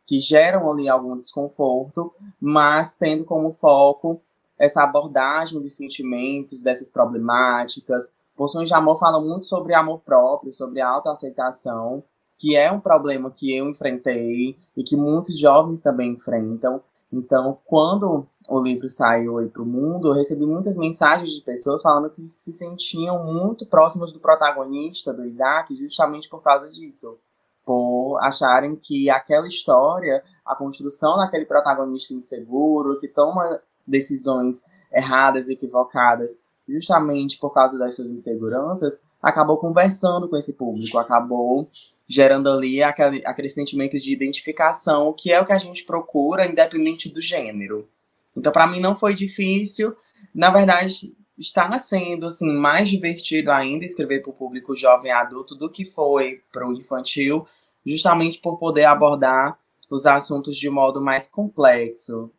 que 0.06 0.20
geram 0.20 0.70
ali 0.70 0.88
algum 0.88 1.16
desconforto, 1.16 2.10
mas 2.40 2.94
tendo 2.94 3.24
como 3.24 3.50
foco 3.50 4.22
essa 4.60 4.82
abordagem 4.82 5.58
dos 5.58 5.74
sentimentos, 5.74 6.62
dessas 6.62 6.90
problemáticas. 6.90 8.12
Poções 8.36 8.68
de 8.68 8.74
Amor 8.74 8.96
falam 8.98 9.26
muito 9.26 9.46
sobre 9.46 9.74
amor 9.74 10.00
próprio, 10.00 10.52
sobre 10.52 10.82
autoaceitação, 10.82 12.04
que 12.36 12.54
é 12.54 12.70
um 12.70 12.78
problema 12.78 13.30
que 13.30 13.56
eu 13.56 13.70
enfrentei 13.70 14.58
e 14.76 14.84
que 14.84 14.96
muitos 14.96 15.38
jovens 15.38 15.80
também 15.80 16.12
enfrentam. 16.12 16.82
Então, 17.10 17.58
quando 17.64 18.26
o 18.48 18.62
livro 18.62 18.88
saiu 18.88 19.36
para 19.50 19.62
o 19.62 19.66
mundo, 19.66 20.08
eu 20.08 20.14
recebi 20.14 20.44
muitas 20.44 20.76
mensagens 20.76 21.30
de 21.30 21.40
pessoas 21.40 21.80
falando 21.80 22.10
que 22.10 22.28
se 22.28 22.52
sentiam 22.52 23.24
muito 23.24 23.66
próximos 23.66 24.12
do 24.12 24.20
protagonista, 24.20 25.12
do 25.12 25.24
Isaac, 25.24 25.74
justamente 25.74 26.28
por 26.28 26.42
causa 26.42 26.70
disso. 26.70 27.18
Por 27.64 28.18
acharem 28.20 28.76
que 28.76 29.08
aquela 29.08 29.48
história, 29.48 30.22
a 30.44 30.54
construção 30.54 31.16
daquele 31.16 31.46
protagonista 31.46 32.14
inseguro, 32.14 32.98
que 32.98 33.08
toma 33.08 33.60
decisões 33.90 34.62
erradas, 34.92 35.48
equivocadas, 35.48 36.40
justamente 36.68 37.38
por 37.38 37.50
causa 37.50 37.78
das 37.78 37.94
suas 37.94 38.10
inseguranças, 38.10 39.00
acabou 39.20 39.58
conversando 39.58 40.28
com 40.28 40.36
esse 40.36 40.52
público, 40.54 40.98
acabou 40.98 41.68
gerando 42.06 42.50
ali 42.50 42.82
aquele, 42.82 43.48
sentimento 43.48 43.98
de 43.98 44.12
identificação, 44.12 45.12
que 45.16 45.32
é 45.32 45.40
o 45.40 45.44
que 45.44 45.52
a 45.52 45.58
gente 45.58 45.84
procura, 45.84 46.46
independente 46.46 47.08
do 47.08 47.20
gênero. 47.20 47.88
Então, 48.36 48.50
para 48.50 48.66
mim, 48.66 48.80
não 48.80 48.96
foi 48.96 49.14
difícil. 49.14 49.94
Na 50.34 50.50
verdade, 50.50 51.14
está 51.38 51.78
sendo 51.78 52.26
assim, 52.26 52.50
mais 52.50 52.88
divertido 52.88 53.52
ainda 53.52 53.84
escrever 53.84 54.22
para 54.22 54.30
o 54.30 54.34
público 54.34 54.74
jovem 54.74 55.12
adulto 55.12 55.54
do 55.54 55.70
que 55.70 55.84
foi 55.84 56.42
para 56.52 56.68
o 56.68 56.72
infantil, 56.72 57.46
justamente 57.86 58.40
por 58.40 58.58
poder 58.58 58.84
abordar 58.84 59.56
os 59.88 60.04
assuntos 60.04 60.56
de 60.56 60.68
modo 60.68 61.00
mais 61.00 61.28
complexo, 61.28 62.30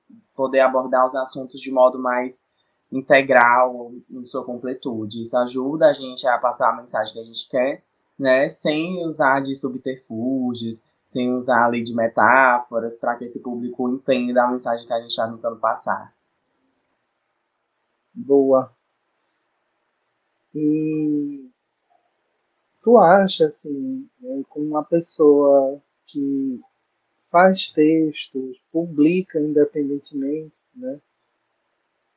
poder 0.41 0.61
abordar 0.61 1.05
os 1.05 1.13
assuntos 1.13 1.61
de 1.61 1.71
modo 1.71 1.99
mais 1.99 2.49
integral, 2.91 3.93
em 4.09 4.23
sua 4.23 4.43
completude. 4.43 5.21
Isso 5.21 5.37
ajuda 5.37 5.85
a 5.85 5.93
gente 5.93 6.27
a 6.27 6.35
passar 6.39 6.71
a 6.71 6.75
mensagem 6.75 7.13
que 7.13 7.19
a 7.19 7.23
gente 7.23 7.47
quer, 7.47 7.83
né, 8.17 8.49
sem 8.49 9.05
usar 9.05 9.39
de 9.39 9.55
subterfúgios, 9.55 10.83
sem 11.05 11.31
usar 11.31 11.67
ali 11.67 11.83
de 11.83 11.93
metáforas, 11.93 12.97
para 12.97 13.15
que 13.17 13.25
esse 13.25 13.39
público 13.39 13.87
entenda 13.87 14.43
a 14.43 14.47
mensagem 14.47 14.87
que 14.87 14.93
a 14.93 14.99
gente 14.99 15.11
está 15.11 15.29
tentando 15.29 15.57
passar. 15.57 16.11
Boa. 18.11 18.73
E 20.55 21.51
tu 22.81 22.97
acha, 22.97 23.45
assim, 23.45 24.09
né, 24.19 24.41
como 24.49 24.65
uma 24.65 24.83
pessoa 24.83 25.79
que 26.07 26.59
faz 27.31 27.71
textos, 27.71 28.61
publica 28.71 29.39
independentemente, 29.39 30.53
né, 30.75 30.99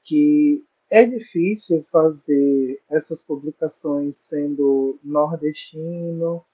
que 0.02 0.64
é 0.90 1.04
difícil 1.04 1.84
fazer 1.90 2.82
essas 2.90 3.22
publicações 3.22 4.16
sendo 4.16 4.98
nordestino 5.02 6.44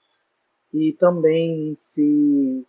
e 0.73 0.93
também 0.93 1.75
se 1.75 2.65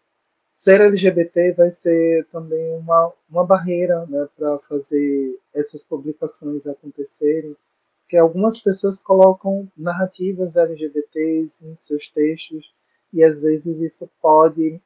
ser 0.50 0.80
LGBT 0.80 1.52
vai 1.52 1.68
ser 1.68 2.26
também 2.26 2.74
uma, 2.76 3.12
uma 3.30 3.44
barreira 3.44 4.04
né, 4.06 4.28
para 4.36 4.58
fazer 4.58 5.38
essas 5.54 5.82
publicações 5.82 6.66
acontecerem, 6.66 7.56
porque 8.02 8.16
algumas 8.18 8.60
pessoas 8.60 8.98
colocam 8.98 9.70
narrativas 9.76 10.56
LGBTs 10.56 11.64
em 11.64 11.74
seus 11.74 12.08
textos 12.08 12.74
e 13.12 13.22
às 13.22 13.38
vezes 13.38 13.78
isso 13.78 14.10
pode 14.20 14.80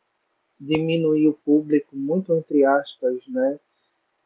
diminuir 0.58 1.28
o 1.28 1.34
público, 1.34 1.94
muito 1.96 2.34
entre 2.34 2.64
aspas, 2.64 3.26
né? 3.28 3.58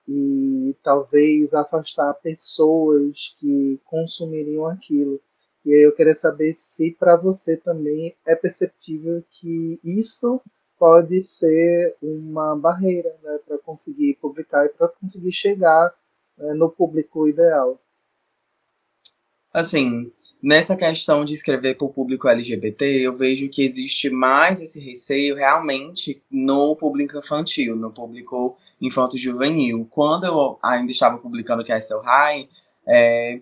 E 0.09 0.75
talvez 0.83 1.55
afastar 1.55 2.15
pessoas 2.15 3.35
que 3.39 3.81
consumiriam 3.85 4.67
aquilo. 4.67 5.21
E 5.65 5.73
aí 5.73 5.83
eu 5.83 5.95
queria 5.95 6.15
saber 6.15 6.53
se 6.53 6.93
para 6.93 7.17
você 7.17 7.57
também 7.57 8.17
é 8.27 8.35
perceptível 8.35 9.23
que 9.31 9.79
isso 9.85 10.41
pode 10.79 11.21
ser 11.21 11.95
uma 12.01 12.57
barreira 12.57 13.15
né, 13.23 13.39
para 13.47 13.59
conseguir 13.59 14.17
publicar 14.21 14.65
e 14.65 14.71
para 14.71 14.89
conseguir 14.89 15.31
chegar 15.31 15.95
né, 16.39 16.55
no 16.55 16.71
público 16.71 17.29
ideal. 17.29 17.79
Assim, 19.53 20.13
nessa 20.41 20.77
questão 20.77 21.25
de 21.25 21.35
escrever 21.35 21.77
para 21.77 21.87
o 21.87 21.93
público 21.93 22.29
LGBT, 22.29 22.85
eu 23.01 23.17
vejo 23.17 23.49
que 23.49 23.63
existe 23.63 24.09
mais 24.09 24.61
esse 24.61 24.79
receio 24.81 25.35
realmente 25.35 26.23
no 26.31 26.77
público 26.77 27.19
infantil, 27.19 27.75
no 27.75 27.91
público 27.91 28.57
infanto-juvenil. 28.81 29.87
Quando 29.91 30.25
eu 30.25 30.59
ainda 30.63 30.93
estava 30.93 31.19
publicando 31.19 31.65
Castle 31.65 32.01
High, 32.01 32.49
é, 32.87 33.41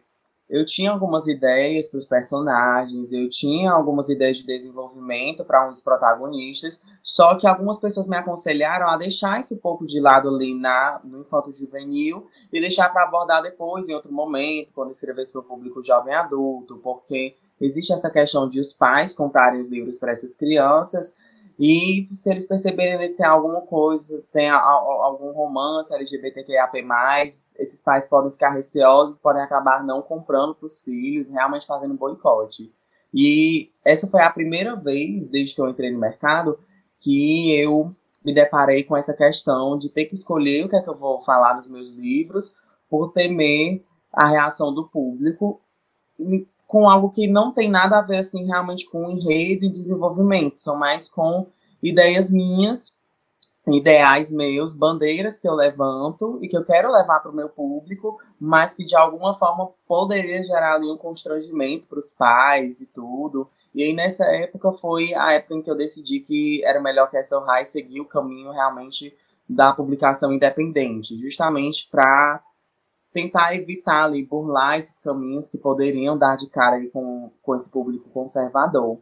eu 0.49 0.65
tinha 0.65 0.91
algumas 0.91 1.27
ideias 1.27 1.89
para 1.89 1.99
os 1.99 2.07
personagens, 2.07 3.13
eu 3.13 3.29
tinha 3.29 3.71
algumas 3.71 4.09
ideias 4.09 4.39
de 4.39 4.47
desenvolvimento 4.47 5.45
para 5.45 5.67
um 5.67 5.71
dos 5.71 5.83
protagonistas, 5.83 6.83
só 7.03 7.37
que 7.37 7.47
algumas 7.47 7.79
pessoas 7.79 8.09
me 8.09 8.17
aconselharam 8.17 8.89
a 8.89 8.97
deixar 8.97 9.41
isso 9.41 9.55
um 9.55 9.59
pouco 9.59 9.85
de 9.85 10.01
lado 10.01 10.29
ali 10.29 10.55
na, 10.55 11.01
no 11.05 11.21
infanto 11.21 11.53
juvenil 11.53 12.27
e 12.53 12.61
deixar 12.61 12.89
para 12.91 13.05
abordar 13.05 13.43
depois, 13.43 13.89
em 13.89 13.95
outro 13.95 14.13
momento, 14.13 14.73
quando 14.73 14.91
escrevesse 14.91 15.33
para 15.33 15.43
o 15.43 15.45
público 15.45 15.83
jovem 15.83 16.15
adulto, 16.15 16.79
porque 16.79 17.35
existe 17.61 17.93
essa 17.93 18.11
questão 18.11 18.49
de 18.49 18.59
os 18.59 18.73
pais 18.73 19.15
comprarem 19.15 19.61
os 19.61 19.69
livros 19.69 19.99
para 19.99 20.13
essas 20.13 20.35
crianças 20.35 21.15
e 21.59 22.09
se 22.13 22.31
eles 22.31 22.47
perceberem 22.47 23.09
que 23.09 23.17
tem 23.17 23.27
alguma 23.27 23.63
coisa, 23.63 24.25
tem 24.31 24.49
a, 24.49 24.57
a, 24.57 24.71
algum 24.71 25.33
romance 25.33 25.93
LGBTQIAP+, 25.93 26.87
esses 27.59 27.83
pais 27.83 28.07
podem 28.07 28.31
ficar 28.31 28.51
receosos, 28.51 29.19
podem 29.19 29.43
acabar 29.43 29.83
não 29.83 30.01
comprando 30.01 30.55
para 30.55 30.67
os 30.67 30.81
filhos, 30.81 31.29
realmente 31.29 31.67
fazendo 31.67 31.95
boicote. 31.95 32.73
E 33.13 33.73
essa 33.85 34.07
foi 34.07 34.23
a 34.23 34.31
primeira 34.31 34.77
vez, 34.77 35.29
desde 35.29 35.55
que 35.57 35.61
eu 35.61 35.69
entrei 35.69 35.91
no 35.91 35.99
mercado, 35.99 36.61
que 36.99 37.53
eu 37.59 37.95
me 38.25 38.33
deparei 38.33 38.85
com 38.85 38.97
essa 38.97 39.15
questão 39.15 39.77
de 39.77 39.89
ter 39.89 40.05
que 40.05 40.15
escolher 40.15 40.65
o 40.65 40.69
que 40.69 40.77
é 40.77 40.81
que 40.81 40.89
eu 40.89 40.97
vou 40.97 41.21
falar 41.23 41.55
nos 41.55 41.69
meus 41.69 41.93
livros, 41.93 42.55
por 42.89 43.13
temer 43.13 43.85
a 44.13 44.27
reação 44.27 44.73
do 44.73 44.89
público 44.89 45.61
com 46.69 46.89
algo 46.89 47.09
que 47.09 47.27
não 47.27 47.51
tem 47.51 47.71
nada 47.71 47.99
a 47.99 48.03
ver 48.03 48.19
assim 48.19 48.45
realmente 48.45 48.89
com 48.91 49.11
enredo 49.11 49.65
e 49.65 49.73
desenvolvimento, 49.73 50.61
são 50.61 50.77
mais 50.77 51.09
com 51.09 51.47
ideias 51.83 52.31
minhas, 52.31 52.95
ideais 53.67 54.31
meus, 54.31 54.75
bandeiras 54.75 55.39
que 55.39 55.49
eu 55.49 55.55
levanto 55.55 56.39
e 56.43 56.47
que 56.47 56.57
eu 56.57 56.63
quero 56.63 56.93
levar 56.93 57.21
para 57.21 57.31
o 57.31 57.35
meu 57.35 57.49
público, 57.49 58.19
mas 58.39 58.75
que 58.75 58.85
de 58.85 58.95
alguma 58.95 59.33
forma 59.33 59.71
poderia 59.87 60.43
gerar 60.43 60.75
ali 60.75 60.91
um 60.91 60.97
constrangimento 60.97 61.89
para 61.89 61.99
os 61.99 62.13
pais 62.13 62.83
e 62.83 62.87
tudo. 62.87 63.49
E 63.75 63.83
aí 63.83 63.95
nessa 63.95 64.27
época 64.27 64.71
foi 64.71 65.15
a 65.15 65.33
época 65.33 65.55
em 65.55 65.63
que 65.63 65.71
eu 65.71 65.77
decidi 65.77 66.21
que 66.21 66.63
era 66.65 66.81
melhor 66.81 67.09
que 67.09 67.17
essa 67.17 67.41
High 67.41 67.65
seguir 67.65 68.03
o 68.03 68.07
caminho 68.07 68.51
realmente 68.51 69.17
da 69.49 69.73
publicação 69.73 70.31
independente, 70.31 71.19
justamente 71.19 71.89
para 71.91 72.43
tentar 73.13 73.55
evitar 73.55 74.05
ali, 74.05 74.25
burlar 74.25 74.79
esses 74.79 74.99
caminhos 74.99 75.49
que 75.49 75.59
poderiam 75.59 76.17
dar 76.17 76.37
de 76.37 76.49
cara 76.49 76.79
com, 76.91 77.31
com 77.43 77.55
esse 77.55 77.71
público 77.71 78.09
conservador. 78.11 78.99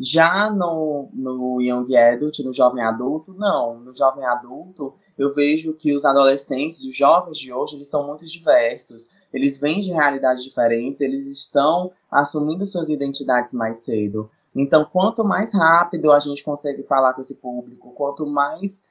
Já 0.00 0.48
no, 0.48 1.08
no 1.12 1.60
Young 1.60 1.96
Adult, 1.96 2.38
no 2.40 2.52
jovem 2.52 2.84
adulto, 2.84 3.34
não. 3.34 3.80
No 3.80 3.92
jovem 3.92 4.24
adulto, 4.24 4.94
eu 5.18 5.34
vejo 5.34 5.74
que 5.74 5.92
os 5.92 6.04
adolescentes, 6.04 6.84
os 6.84 6.96
jovens 6.96 7.38
de 7.38 7.52
hoje, 7.52 7.74
eles 7.74 7.88
são 7.88 8.06
muito 8.06 8.24
diversos. 8.24 9.10
Eles 9.32 9.58
vêm 9.58 9.80
de 9.80 9.90
realidades 9.90 10.44
diferentes, 10.44 11.00
eles 11.00 11.26
estão 11.26 11.90
assumindo 12.10 12.64
suas 12.64 12.88
identidades 12.88 13.52
mais 13.52 13.78
cedo. 13.78 14.30
Então, 14.54 14.84
quanto 14.84 15.24
mais 15.24 15.52
rápido 15.52 16.12
a 16.12 16.18
gente 16.18 16.42
consegue 16.42 16.82
falar 16.82 17.12
com 17.12 17.20
esse 17.20 17.36
público, 17.36 17.92
quanto 17.92 18.26
mais 18.26 18.87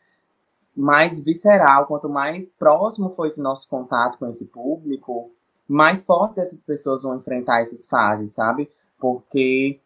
mais 0.78 1.20
visceral, 1.20 1.88
quanto 1.88 2.08
mais 2.08 2.52
próximo 2.52 3.10
for 3.10 3.26
esse 3.26 3.42
nosso 3.42 3.68
contato 3.68 4.20
com 4.20 4.28
esse 4.28 4.46
público, 4.46 5.32
mais 5.68 6.06
fortes 6.06 6.38
essas 6.38 6.64
pessoas 6.64 7.02
vão 7.02 7.18
enfrentar 7.18 7.62
essas 7.62 7.88
fases, 7.88 8.34
sabe? 8.36 8.70
Porque 9.00 9.82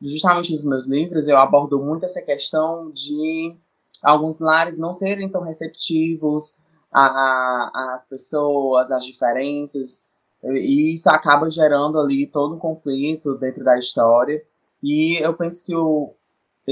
justamente 0.00 0.52
nos 0.52 0.64
meus 0.64 0.86
livros 0.86 1.26
eu 1.26 1.36
abordo 1.36 1.80
muito 1.80 2.04
essa 2.04 2.22
questão 2.22 2.92
de 2.92 3.56
alguns 4.04 4.38
lares 4.38 4.78
não 4.78 4.92
serem 4.92 5.28
tão 5.28 5.42
receptivos 5.42 6.56
às 6.92 8.04
pessoas, 8.04 8.92
às 8.92 9.04
diferenças, 9.04 10.04
e 10.44 10.94
isso 10.94 11.10
acaba 11.10 11.50
gerando 11.50 11.98
ali 11.98 12.24
todo 12.26 12.54
um 12.54 12.58
conflito 12.58 13.34
dentro 13.34 13.64
da 13.64 13.76
história. 13.76 14.42
E 14.82 15.18
eu 15.18 15.34
penso 15.34 15.64
que 15.66 15.74
o, 15.74 16.14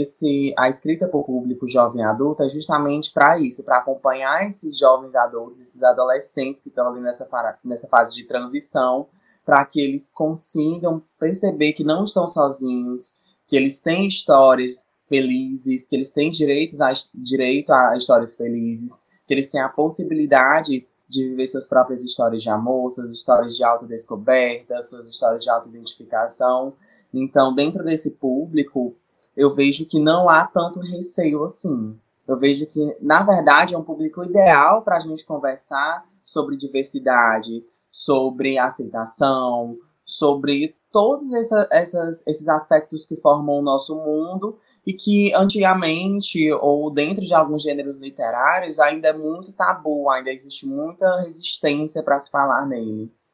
esse, 0.00 0.55
a 0.57 0.69
escrita 0.69 1.09
para 1.09 1.19
o 1.19 1.25
público 1.25 1.67
jovem 1.67 2.05
adulto 2.05 2.43
é 2.43 2.49
justamente 2.49 3.12
para 3.12 3.38
isso, 3.38 3.62
para 3.64 3.78
acompanhar 3.78 4.47
esses 4.47 4.78
jovens 4.78 5.14
adultos, 5.14 5.61
esses 5.61 5.83
adolescentes 5.83 6.61
que 6.61 6.69
estão 6.69 6.88
ali 6.88 7.00
nessa, 7.00 7.28
nessa 7.64 7.88
fase 7.88 8.14
de 8.14 8.25
transição, 8.25 9.09
para 9.45 9.64
que 9.64 9.81
eles 9.81 10.11
consigam 10.11 11.02
perceber 11.19 11.73
que 11.73 11.85
não 11.85 12.05
estão 12.05 12.26
sozinhos, 12.26 13.19
que 13.47 13.57
eles 13.57 13.81
têm 13.81 14.07
histórias 14.07 14.87
felizes, 15.07 15.88
que 15.88 15.97
eles 15.97 16.12
têm 16.12 16.31
direitos 16.31 16.81
a, 16.81 16.93
direito 17.14 17.73
a 17.73 17.97
histórias 17.97 18.37
felizes, 18.37 19.02
que 19.26 19.35
eles 19.35 19.49
têm 19.49 19.61
a 19.61 19.69
possibilidade 19.69 20.87
de 21.09 21.28
viver 21.31 21.47
suas 21.47 21.67
próprias 21.67 22.05
histórias 22.05 22.43
de 22.43 22.50
amor, 22.50 22.90
suas 22.90 23.11
histórias 23.12 23.57
de 23.57 23.64
autodescoberta, 23.64 24.83
suas 24.83 25.09
histórias 25.09 25.43
de 25.43 25.49
autoidentificação. 25.49 26.75
Então, 27.12 27.55
dentro 27.55 27.83
desse 27.83 28.11
público, 28.11 28.95
eu 29.38 29.54
vejo 29.54 29.87
que 29.87 30.00
não 30.00 30.28
há 30.28 30.45
tanto 30.45 30.80
receio 30.80 31.45
assim. 31.45 31.97
Eu 32.26 32.37
vejo 32.37 32.66
que, 32.66 32.97
na 33.00 33.23
verdade, 33.23 33.73
é 33.73 33.78
um 33.78 33.85
público 33.85 34.25
ideal 34.25 34.83
para 34.83 34.97
a 34.97 35.00
gente 35.00 35.25
conversar 35.25 36.04
sobre 36.25 36.57
diversidade, 36.57 37.64
sobre 37.88 38.59
aceitação, 38.59 39.78
sobre 40.04 40.76
todos 40.90 41.33
essa, 41.33 41.68
essas, 41.71 42.26
esses 42.26 42.49
aspectos 42.49 43.07
que 43.07 43.14
formam 43.16 43.61
o 43.61 43.62
nosso 43.62 43.95
mundo 43.95 44.59
e 44.85 44.92
que 44.92 45.33
antigamente, 45.35 46.50
ou 46.54 46.90
dentro 46.90 47.25
de 47.25 47.33
alguns 47.33 47.62
gêneros 47.62 47.99
literários, 47.99 48.80
ainda 48.80 49.09
é 49.09 49.12
muito 49.12 49.52
tabu, 49.52 50.11
ainda 50.11 50.33
existe 50.33 50.66
muita 50.66 51.21
resistência 51.21 52.02
para 52.02 52.18
se 52.18 52.28
falar 52.28 52.66
neles. 52.66 53.25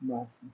Nossa. 0.00 0.44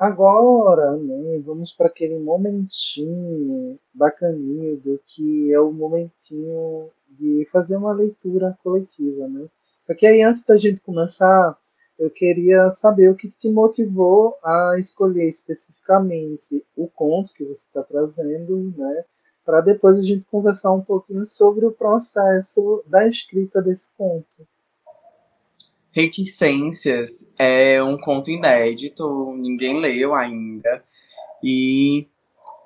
Agora, 0.00 0.96
né, 0.96 1.38
vamos 1.44 1.72
para 1.72 1.88
aquele 1.88 2.18
momentinho 2.18 3.78
bacaninho 3.92 4.78
do 4.78 4.98
que 5.04 5.52
é 5.52 5.60
o 5.60 5.70
momentinho 5.70 6.88
de 7.10 7.46
fazer 7.52 7.76
uma 7.76 7.92
leitura 7.92 8.58
coletiva, 8.64 9.28
né? 9.28 9.46
Só 9.78 9.94
que 9.94 10.06
aí, 10.06 10.22
antes 10.22 10.42
da 10.42 10.56
gente 10.56 10.80
começar, 10.80 11.54
eu 11.98 12.08
queria 12.08 12.70
saber 12.70 13.10
o 13.10 13.14
que 13.14 13.28
te 13.28 13.50
motivou 13.50 14.38
a 14.42 14.72
escolher 14.78 15.28
especificamente 15.28 16.64
o 16.74 16.88
conto 16.88 17.34
que 17.34 17.44
você 17.44 17.62
está 17.66 17.82
trazendo, 17.82 18.72
né? 18.74 19.04
Para 19.44 19.60
depois 19.60 19.98
a 19.98 20.02
gente 20.02 20.24
conversar 20.30 20.72
um 20.72 20.80
pouquinho 20.80 21.24
sobre 21.24 21.66
o 21.66 21.72
processo 21.72 22.82
da 22.86 23.06
escrita 23.06 23.60
desse 23.60 23.90
conto. 23.98 24.48
Reticências 25.92 27.28
é 27.38 27.82
um 27.82 27.98
conto 27.98 28.30
inédito, 28.30 29.34
ninguém 29.36 29.78
leu 29.80 30.14
ainda. 30.14 30.84
E 31.42 32.06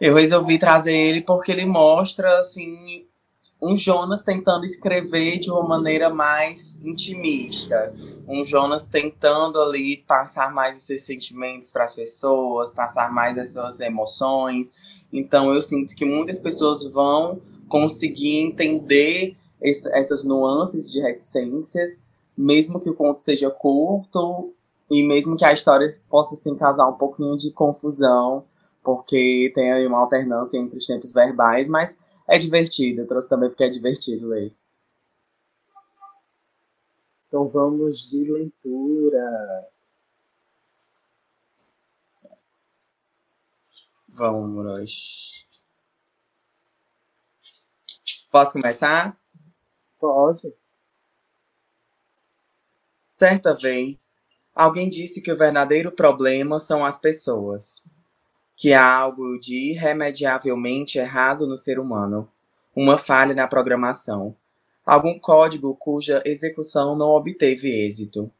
eu 0.00 0.14
resolvi 0.14 0.58
trazer 0.58 0.94
ele 0.94 1.22
porque 1.22 1.52
ele 1.52 1.64
mostra 1.64 2.38
assim 2.38 3.06
um 3.64 3.74
Jonas 3.76 4.22
tentando 4.22 4.66
escrever 4.66 5.38
de 5.38 5.50
uma 5.50 5.62
maneira 5.62 6.10
mais 6.10 6.84
intimista, 6.84 7.94
um 8.28 8.44
Jonas 8.44 8.84
tentando 8.86 9.58
ali 9.60 10.04
passar 10.06 10.52
mais 10.52 10.76
os 10.76 10.82
seus 10.82 11.02
sentimentos 11.02 11.72
para 11.72 11.84
as 11.84 11.94
pessoas, 11.94 12.74
passar 12.74 13.10
mais 13.10 13.38
as 13.38 13.54
suas 13.54 13.80
emoções. 13.80 14.74
Então 15.10 15.52
eu 15.54 15.62
sinto 15.62 15.94
que 15.94 16.04
muitas 16.04 16.38
pessoas 16.38 16.84
vão 16.84 17.40
conseguir 17.66 18.36
entender 18.38 19.34
esse, 19.62 19.90
essas 19.96 20.24
nuances 20.24 20.92
de 20.92 21.00
reticências, 21.00 22.02
mesmo 22.36 22.80
que 22.80 22.90
o 22.90 22.94
conto 22.94 23.20
seja 23.20 23.50
curto 23.50 24.54
e 24.90 25.02
mesmo 25.02 25.36
que 25.36 25.44
a 25.44 25.52
história 25.52 25.86
possa 26.08 26.34
assim, 26.34 26.56
causar 26.56 26.86
um 26.86 26.94
pouquinho 26.94 27.36
de 27.36 27.50
confusão, 27.50 28.44
porque 28.82 29.50
tem 29.54 29.72
aí 29.72 29.86
uma 29.86 30.00
alternância 30.00 30.58
entre 30.58 30.78
os 30.78 30.86
tempos 30.86 31.12
verbais, 31.12 31.68
mas 31.68 32.00
é 32.28 32.38
divertido. 32.38 33.02
Eu 33.02 33.06
trouxe 33.06 33.28
também 33.28 33.48
porque 33.48 33.64
é 33.64 33.68
divertido 33.68 34.28
ler. 34.28 34.54
Então 37.28 37.48
vamos 37.48 37.98
de 38.08 38.30
leitura. 38.30 39.68
Vamos. 44.08 45.44
Posso 48.30 48.52
começar? 48.52 49.18
Pode. 49.98 50.63
Certa 53.16 53.54
vez, 53.54 54.24
alguém 54.54 54.88
disse 54.88 55.22
que 55.22 55.30
o 55.30 55.36
verdadeiro 55.36 55.92
problema 55.92 56.58
são 56.58 56.84
as 56.84 57.00
pessoas 57.00 57.84
que 58.56 58.72
há 58.72 58.92
algo 58.92 59.38
de 59.38 59.72
irremediavelmente 59.72 60.98
errado 60.98 61.46
no 61.46 61.56
ser 61.56 61.78
humano, 61.78 62.28
uma 62.74 62.96
falha 62.96 63.34
na 63.34 63.46
programação, 63.46 64.34
algum 64.86 65.18
código 65.18 65.74
cuja 65.76 66.22
execução 66.24 66.96
não 66.96 67.08
obteve 67.08 67.84
êxito. 67.84 68.30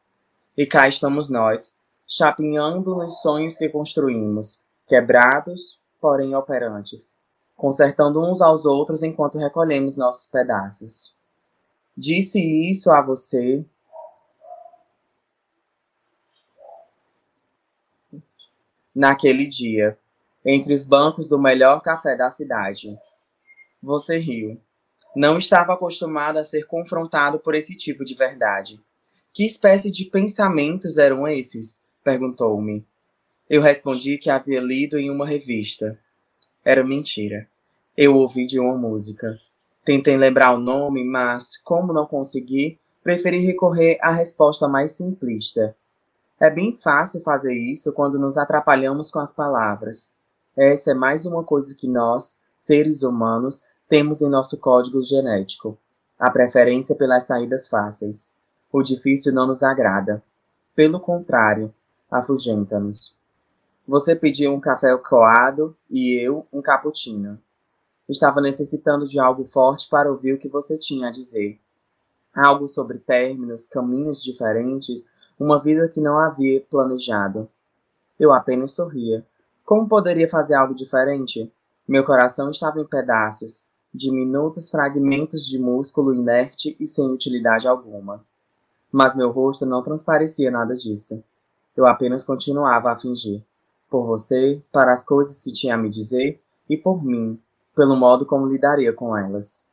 E 0.57 0.65
cá 0.65 0.87
estamos 0.87 1.29
nós, 1.29 1.75
chapinhando 2.07 2.95
nos 2.95 3.21
sonhos 3.21 3.57
que 3.57 3.67
construímos, 3.67 4.61
quebrados, 4.87 5.79
porém 5.99 6.35
operantes, 6.35 7.17
consertando 7.55 8.21
uns 8.21 8.41
aos 8.41 8.65
outros 8.65 9.03
enquanto 9.03 9.37
recolhemos 9.37 9.97
nossos 9.97 10.27
pedaços. 10.27 11.13
Disse 11.97 12.39
isso 12.39 12.91
a 12.91 13.01
você 13.01 13.65
naquele 18.95 19.45
dia, 19.45 19.97
entre 20.45 20.73
os 20.73 20.85
bancos 20.85 21.27
do 21.27 21.37
melhor 21.37 21.81
café 21.81 22.15
da 22.15 22.31
cidade. 22.31 22.97
Você 23.81 24.17
riu. 24.17 24.59
Não 25.15 25.37
estava 25.37 25.73
acostumado 25.73 26.37
a 26.37 26.43
ser 26.43 26.65
confrontado 26.65 27.39
por 27.39 27.55
esse 27.55 27.75
tipo 27.75 28.05
de 28.05 28.15
verdade. 28.15 28.79
Que 29.33 29.45
espécie 29.45 29.91
de 29.91 30.05
pensamentos 30.05 30.97
eram 30.97 31.27
esses? 31.27 31.83
perguntou-me. 32.03 32.85
Eu 33.49 33.61
respondi 33.61 34.17
que 34.17 34.29
havia 34.29 34.59
lido 34.59 34.97
em 34.97 35.09
uma 35.09 35.25
revista. 35.25 35.99
Era 36.63 36.83
mentira. 36.83 37.47
Eu 37.97 38.15
ouvi 38.15 38.45
de 38.45 38.59
uma 38.59 38.77
música. 38.77 39.37
Tentei 39.83 40.17
lembrar 40.17 40.53
o 40.53 40.59
nome, 40.59 41.03
mas, 41.03 41.57
como 41.57 41.93
não 41.93 42.07
consegui, 42.07 42.79
preferi 43.03 43.39
recorrer 43.39 43.97
à 44.01 44.11
resposta 44.11 44.67
mais 44.67 44.93
simplista. 44.93 45.75
É 46.39 46.49
bem 46.49 46.75
fácil 46.75 47.21
fazer 47.23 47.55
isso 47.55 47.93
quando 47.93 48.19
nos 48.19 48.37
atrapalhamos 48.37 49.09
com 49.09 49.19
as 49.19 49.33
palavras. 49.33 50.13
Essa 50.55 50.91
é 50.91 50.93
mais 50.93 51.25
uma 51.25 51.43
coisa 51.43 51.73
que 51.75 51.87
nós, 51.87 52.37
seres 52.55 53.03
humanos, 53.03 53.63
temos 53.87 54.21
em 54.21 54.29
nosso 54.29 54.57
código 54.57 55.01
genético: 55.01 55.77
a 56.19 56.29
preferência 56.29 56.95
pelas 56.95 57.23
saídas 57.23 57.67
fáceis. 57.67 58.35
O 58.71 58.83
difícil 58.83 59.33
não 59.33 59.47
nos 59.47 59.63
agrada. 59.63 60.21
Pelo 60.75 60.99
contrário, 60.99 61.73
afugenta-nos. 62.11 63.15
Você 63.87 64.13
pediu 64.13 64.53
um 64.53 64.59
café 64.59 64.95
coado 64.97 65.77
e 65.89 66.19
eu 66.19 66.45
um 66.51 66.61
cappuccino. 66.61 67.39
Estava 68.09 68.41
necessitando 68.41 69.07
de 69.07 69.19
algo 69.19 69.45
forte 69.45 69.87
para 69.87 70.11
ouvir 70.11 70.33
o 70.33 70.37
que 70.37 70.49
você 70.49 70.77
tinha 70.77 71.07
a 71.07 71.11
dizer. 71.11 71.59
Algo 72.35 72.67
sobre 72.67 72.99
términos, 72.99 73.65
caminhos 73.65 74.21
diferentes, 74.21 75.09
uma 75.39 75.59
vida 75.59 75.87
que 75.89 76.01
não 76.01 76.17
havia 76.17 76.61
planejado. 76.69 77.49
Eu 78.19 78.33
apenas 78.33 78.71
sorria, 78.71 79.25
como 79.65 79.87
poderia 79.87 80.27
fazer 80.27 80.53
algo 80.53 80.75
diferente? 80.75 81.51
Meu 81.87 82.03
coração 82.03 82.51
estava 82.51 82.79
em 82.79 82.85
pedaços, 82.85 83.65
diminutos 83.91 84.69
fragmentos 84.69 85.43
de 85.45 85.57
músculo 85.57 86.13
inerte 86.13 86.77
e 86.79 86.85
sem 86.85 87.09
utilidade 87.09 87.67
alguma. 87.67 88.23
Mas 88.91 89.15
meu 89.15 89.31
rosto 89.31 89.65
não 89.65 89.81
transparecia 89.81 90.51
nada 90.51 90.75
disso. 90.75 91.23
Eu 91.75 91.87
apenas 91.87 92.23
continuava 92.23 92.91
a 92.91 92.95
fingir. 92.95 93.43
Por 93.89 94.05
você, 94.05 94.63
para 94.71 94.93
as 94.93 95.03
coisas 95.03 95.41
que 95.41 95.51
tinha 95.51 95.73
a 95.73 95.77
me 95.77 95.89
dizer, 95.89 96.39
e 96.69 96.77
por 96.77 97.03
mim, 97.03 97.39
pelo 97.75 97.95
modo 97.95 98.25
como 98.25 98.45
lidaria 98.47 98.93
com 98.93 99.17
elas. 99.17 99.65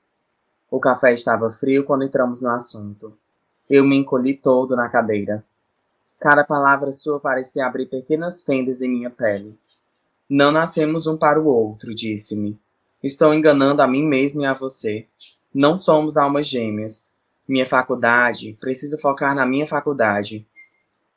O 0.70 0.80
café 0.80 1.12
estava 1.12 1.50
frio 1.50 1.84
quando 1.84 2.04
entramos 2.04 2.40
no 2.40 2.48
assunto. 2.48 3.16
Eu 3.68 3.84
me 3.84 3.96
encolhi 3.96 4.34
todo 4.34 4.74
na 4.74 4.88
cadeira. 4.88 5.44
Cada 6.22 6.44
palavra 6.44 6.92
sua 6.92 7.18
parecia 7.18 7.66
abrir 7.66 7.86
pequenas 7.86 8.44
fendas 8.44 8.80
em 8.80 8.88
minha 8.88 9.10
pele. 9.10 9.58
Não 10.30 10.52
nascemos 10.52 11.08
um 11.08 11.16
para 11.16 11.40
o 11.40 11.46
outro, 11.46 11.92
disse-me. 11.92 12.56
Estou 13.02 13.34
enganando 13.34 13.82
a 13.82 13.88
mim 13.88 14.06
mesmo 14.06 14.40
e 14.40 14.46
a 14.46 14.54
você. 14.54 15.08
Não 15.52 15.76
somos 15.76 16.16
almas 16.16 16.46
gêmeas. 16.46 17.08
Minha 17.48 17.66
faculdade, 17.66 18.56
preciso 18.60 19.00
focar 19.00 19.34
na 19.34 19.44
minha 19.44 19.66
faculdade. 19.66 20.46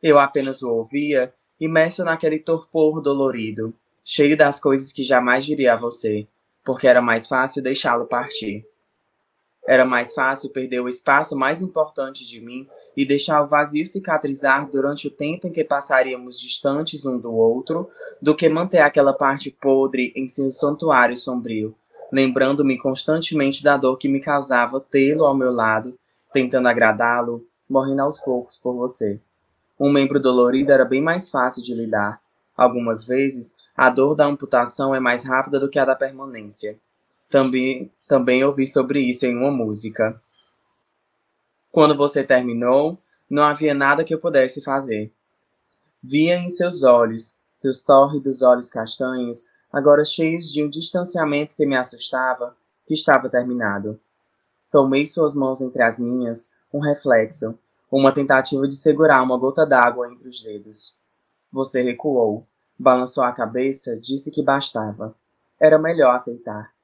Eu 0.01 0.17
apenas 0.17 0.63
o 0.63 0.71
ouvia, 0.71 1.31
imerso 1.59 2.03
naquele 2.03 2.39
torpor 2.39 2.99
dolorido, 2.99 3.75
cheio 4.03 4.35
das 4.35 4.59
coisas 4.59 4.91
que 4.91 5.03
jamais 5.03 5.45
diria 5.45 5.73
a 5.73 5.77
você, 5.77 6.27
porque 6.63 6.87
era 6.87 6.99
mais 6.99 7.27
fácil 7.27 7.61
deixá-lo 7.61 8.07
partir. 8.07 8.65
Era 9.67 9.83
mais 9.83 10.13
fácil 10.13 10.51
perder 10.51 10.79
o 10.79 10.87
espaço 10.87 11.35
mais 11.35 11.61
importante 11.61 12.25
de 12.25 12.39
mim 12.39 12.67
e 12.95 13.05
deixar 13.05 13.41
o 13.41 13.47
vazio 13.47 13.85
cicatrizar 13.85 14.69
durante 14.69 15.07
o 15.07 15.11
tempo 15.11 15.47
em 15.47 15.51
que 15.51 15.63
passaríamos 15.63 16.39
distantes 16.39 17.05
um 17.05 17.17
do 17.17 17.33
outro, 17.33 17.89
do 18.21 18.35
que 18.35 18.47
manter 18.47 18.79
aquela 18.79 19.13
parte 19.13 19.49
podre 19.49 20.13
em 20.15 20.27
seu 20.27 20.51
santuário 20.51 21.17
sombrio, 21.17 21.75
lembrando-me 22.11 22.77
constantemente 22.77 23.63
da 23.63 23.75
dor 23.75 23.97
que 23.97 24.07
me 24.07 24.19
causava 24.19 24.79
tê-lo 24.79 25.25
ao 25.25 25.35
meu 25.35 25.51
lado, 25.51 25.97
tentando 26.31 26.67
agradá-lo, 26.67 27.45
morrendo 27.67 28.03
aos 28.03 28.19
poucos 28.21 28.59
por 28.59 28.75
você. 28.75 29.19
Um 29.79 29.89
membro 29.89 30.19
dolorido 30.19 30.71
era 30.71 30.85
bem 30.85 31.01
mais 31.01 31.29
fácil 31.29 31.63
de 31.63 31.73
lidar. 31.73 32.21
Algumas 32.55 33.03
vezes, 33.03 33.55
a 33.75 33.89
dor 33.89 34.15
da 34.15 34.25
amputação 34.25 34.95
é 34.95 34.99
mais 34.99 35.25
rápida 35.25 35.59
do 35.59 35.69
que 35.69 35.77
a 35.77 35.83
da 35.83 35.95
permanência. 35.95 36.79
Também, 37.35 37.91
também 38.07 38.45
ouvi 38.45 38.65
sobre 38.65 39.01
isso 39.01 39.25
em 39.25 39.37
uma 39.37 39.51
música. 39.51 40.21
Quando 41.69 41.93
você 41.93 42.23
terminou, 42.23 42.97
não 43.29 43.43
havia 43.43 43.73
nada 43.73 44.05
que 44.05 44.13
eu 44.13 44.21
pudesse 44.21 44.63
fazer. 44.63 45.11
Via 46.01 46.37
em 46.37 46.47
seus 46.47 46.83
olhos, 46.83 47.35
seus 47.51 47.83
tórridos 47.83 48.41
olhos 48.41 48.69
castanhos, 48.69 49.45
agora 49.69 50.05
cheios 50.05 50.49
de 50.49 50.63
um 50.63 50.69
distanciamento 50.69 51.57
que 51.57 51.65
me 51.65 51.75
assustava, 51.75 52.55
que 52.87 52.93
estava 52.93 53.27
terminado. 53.27 53.99
Tomei 54.71 55.05
suas 55.05 55.35
mãos 55.35 55.59
entre 55.59 55.83
as 55.83 55.99
minhas, 55.99 56.53
um 56.73 56.79
reflexo, 56.79 57.59
uma 57.91 58.13
tentativa 58.13 58.65
de 58.65 58.77
segurar 58.77 59.21
uma 59.21 59.37
gota 59.37 59.65
d'água 59.65 60.09
entre 60.09 60.29
os 60.29 60.41
dedos. 60.41 60.95
Você 61.51 61.81
recuou, 61.81 62.47
balançou 62.79 63.25
a 63.25 63.33
cabeça, 63.33 63.99
disse 63.99 64.31
que 64.31 64.41
bastava. 64.41 65.13
Era 65.59 65.77
melhor 65.77 66.15
aceitar. 66.15 66.74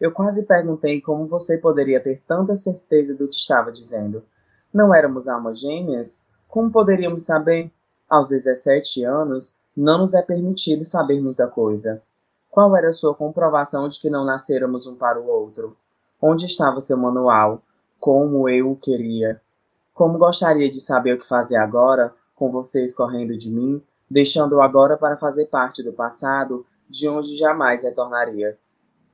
Eu 0.00 0.12
quase 0.12 0.44
perguntei 0.44 1.00
como 1.00 1.26
você 1.26 1.56
poderia 1.56 2.00
ter 2.00 2.22
tanta 2.26 2.54
certeza 2.54 3.14
do 3.14 3.28
que 3.28 3.34
estava 3.34 3.72
dizendo. 3.72 4.22
Não 4.72 4.94
éramos 4.94 5.26
almas 5.26 5.58
gêmeas? 5.58 6.22
Como 6.48 6.70
poderíamos 6.70 7.22
saber? 7.22 7.70
Aos 8.08 8.28
17 8.28 9.02
anos, 9.04 9.56
não 9.76 9.98
nos 9.98 10.14
é 10.14 10.22
permitido 10.22 10.84
saber 10.84 11.20
muita 11.20 11.48
coisa. 11.48 12.02
Qual 12.50 12.76
era 12.76 12.92
sua 12.92 13.14
comprovação 13.14 13.88
de 13.88 13.98
que 13.98 14.08
não 14.10 14.24
nascêramos 14.24 14.86
um 14.86 14.94
para 14.94 15.20
o 15.20 15.26
outro? 15.26 15.76
Onde 16.20 16.46
estava 16.46 16.80
seu 16.80 16.96
manual? 16.96 17.62
Como 17.98 18.48
eu 18.48 18.70
o 18.70 18.76
queria? 18.76 19.40
Como 19.92 20.18
gostaria 20.18 20.70
de 20.70 20.78
saber 20.78 21.14
o 21.14 21.18
que 21.18 21.26
fazer 21.26 21.56
agora, 21.56 22.14
com 22.34 22.50
você 22.50 22.84
escorrendo 22.84 23.36
de 23.36 23.50
mim, 23.50 23.82
deixando-o 24.10 24.60
agora 24.60 24.96
para 24.96 25.16
fazer 25.16 25.46
parte 25.46 25.82
do 25.82 25.92
passado, 25.92 26.64
de 26.88 27.08
onde 27.08 27.34
jamais 27.34 27.82
retornaria. 27.82 28.58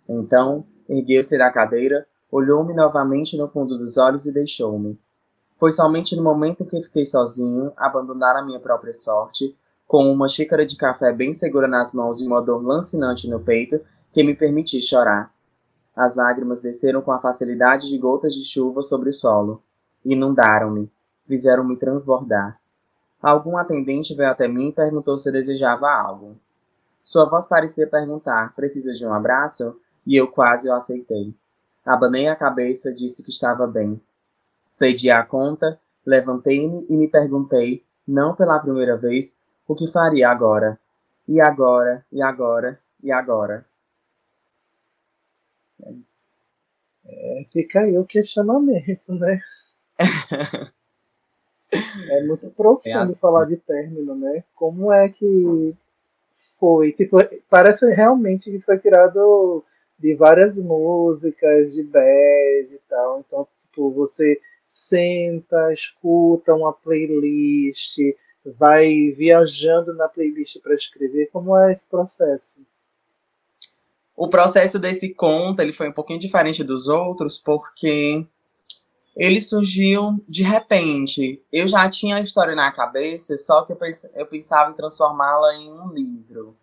Então, 0.08 0.64
Ergueu-se 0.92 1.38
da 1.38 1.50
cadeira, 1.50 2.06
olhou-me 2.30 2.74
novamente 2.74 3.34
no 3.38 3.48
fundo 3.48 3.78
dos 3.78 3.96
olhos 3.96 4.26
e 4.26 4.32
deixou-me. 4.32 5.00
Foi 5.56 5.72
somente 5.72 6.14
no 6.14 6.22
momento 6.22 6.64
em 6.64 6.66
que 6.66 6.82
fiquei 6.82 7.06
sozinho, 7.06 7.72
abandonar 7.78 8.36
a 8.36 8.44
minha 8.44 8.60
própria 8.60 8.92
sorte, 8.92 9.56
com 9.86 10.12
uma 10.12 10.28
xícara 10.28 10.66
de 10.66 10.76
café 10.76 11.10
bem 11.10 11.32
segura 11.32 11.66
nas 11.66 11.94
mãos 11.94 12.20
e 12.20 12.26
uma 12.26 12.42
dor 12.42 12.62
lancinante 12.62 13.26
no 13.26 13.40
peito, 13.40 13.80
que 14.12 14.22
me 14.22 14.34
permiti 14.34 14.82
chorar. 14.82 15.32
As 15.96 16.16
lágrimas 16.16 16.60
desceram 16.60 17.00
com 17.00 17.10
a 17.10 17.18
facilidade 17.18 17.88
de 17.88 17.96
gotas 17.96 18.34
de 18.34 18.44
chuva 18.44 18.82
sobre 18.82 19.08
o 19.08 19.12
solo. 19.14 19.62
Inundaram-me, 20.04 20.92
fizeram-me 21.24 21.78
transbordar. 21.78 22.60
Algum 23.22 23.56
atendente 23.56 24.14
veio 24.14 24.30
até 24.30 24.46
mim 24.46 24.68
e 24.68 24.72
perguntou 24.72 25.16
se 25.16 25.30
eu 25.30 25.32
desejava 25.32 25.90
algo. 25.90 26.36
Sua 27.00 27.24
voz 27.24 27.46
parecia 27.46 27.86
perguntar: 27.86 28.54
Precisa 28.54 28.92
de 28.92 29.06
um 29.06 29.14
abraço? 29.14 29.74
E 30.06 30.16
eu 30.16 30.28
quase 30.28 30.68
o 30.68 30.74
aceitei. 30.74 31.34
Abanei 31.84 32.28
a 32.28 32.36
cabeça, 32.36 32.92
disse 32.92 33.22
que 33.22 33.30
estava 33.30 33.66
bem. 33.66 34.00
Pedi 34.78 35.10
a 35.10 35.24
conta, 35.24 35.80
levantei-me 36.04 36.86
e 36.88 36.96
me 36.96 37.08
perguntei, 37.08 37.84
não 38.06 38.34
pela 38.34 38.58
primeira 38.58 38.96
vez, 38.96 39.36
o 39.66 39.74
que 39.74 39.86
faria 39.86 40.28
agora. 40.28 40.78
E 41.26 41.40
agora, 41.40 42.04
e 42.12 42.22
agora, 42.22 42.80
e 43.02 43.12
agora. 43.12 43.64
É, 47.04 47.46
fica 47.52 47.80
aí 47.80 47.96
o 47.98 48.04
questionamento, 48.04 49.14
né? 49.14 49.40
é 52.10 52.22
muito 52.24 52.50
profundo 52.50 53.12
é 53.12 53.14
falar 53.14 53.44
de 53.46 53.56
término, 53.56 54.14
né? 54.14 54.44
Como 54.54 54.92
é 54.92 55.08
que 55.08 55.74
foi? 56.58 56.92
Tipo, 56.92 57.18
parece 57.48 57.86
realmente 57.94 58.50
que 58.50 58.60
foi 58.60 58.78
tirado 58.78 59.64
de 60.02 60.16
várias 60.16 60.58
músicas 60.58 61.72
de 61.72 61.84
bad 61.84 62.74
e 62.74 62.80
tal. 62.88 63.20
Então, 63.20 63.46
tipo, 63.68 63.92
você 63.92 64.40
senta, 64.64 65.72
escuta 65.72 66.52
uma 66.54 66.72
playlist, 66.72 67.96
vai 68.44 69.12
viajando 69.16 69.94
na 69.94 70.08
playlist 70.08 70.60
para 70.60 70.74
escrever. 70.74 71.30
Como 71.32 71.56
é 71.56 71.70
esse 71.70 71.86
processo? 71.88 72.56
O 74.16 74.28
processo 74.28 74.76
desse 74.76 75.14
conto 75.14 75.60
ele 75.60 75.72
foi 75.72 75.88
um 75.88 75.92
pouquinho 75.92 76.18
diferente 76.18 76.64
dos 76.64 76.88
outros, 76.88 77.38
porque 77.38 78.26
ele 79.16 79.40
surgiu 79.40 80.22
de 80.28 80.42
repente. 80.42 81.40
Eu 81.52 81.68
já 81.68 81.88
tinha 81.88 82.16
a 82.16 82.20
história 82.20 82.56
na 82.56 82.72
cabeça, 82.72 83.36
só 83.36 83.62
que 83.62 83.72
eu 83.72 84.26
pensava 84.26 84.72
em 84.72 84.74
transformá-la 84.74 85.54
em 85.54 85.70
um 85.70 85.92
livro. 85.92 86.56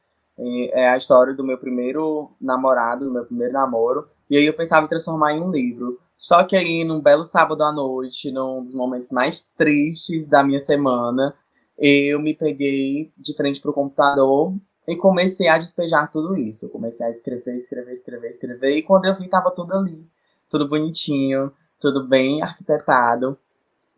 É 0.71 0.89
a 0.89 0.97
história 0.97 1.33
do 1.33 1.43
meu 1.43 1.57
primeiro 1.57 2.31
namorado, 2.39 3.05
do 3.05 3.11
meu 3.11 3.25
primeiro 3.25 3.53
namoro. 3.53 4.07
E 4.29 4.37
aí 4.37 4.45
eu 4.45 4.53
pensava 4.53 4.85
em 4.85 4.89
transformar 4.89 5.33
em 5.33 5.41
um 5.41 5.51
livro. 5.51 5.99
Só 6.15 6.43
que 6.43 6.55
aí, 6.55 6.83
num 6.83 7.01
belo 7.01 7.23
sábado 7.25 7.63
à 7.63 7.71
noite, 7.71 8.31
num 8.31 8.63
dos 8.63 8.73
momentos 8.73 9.11
mais 9.11 9.43
tristes 9.57 10.25
da 10.25 10.43
minha 10.43 10.59
semana, 10.59 11.35
eu 11.77 12.19
me 12.19 12.33
peguei 12.33 13.11
de 13.17 13.33
frente 13.35 13.61
para 13.61 13.71
o 13.71 13.73
computador 13.73 14.53
e 14.87 14.95
comecei 14.95 15.47
a 15.47 15.57
despejar 15.57 16.11
tudo 16.11 16.35
isso. 16.37 16.65
Eu 16.65 16.69
comecei 16.69 17.05
a 17.05 17.09
escrever, 17.09 17.55
escrever, 17.55 17.93
escrever, 17.93 18.29
escrever. 18.29 18.77
E 18.77 18.81
quando 18.81 19.05
eu 19.05 19.15
vi, 19.15 19.27
tava 19.29 19.51
tudo 19.51 19.73
ali. 19.73 20.05
Tudo 20.49 20.67
bonitinho, 20.67 21.51
tudo 21.79 22.07
bem 22.07 22.41
arquitetado. 22.41 23.37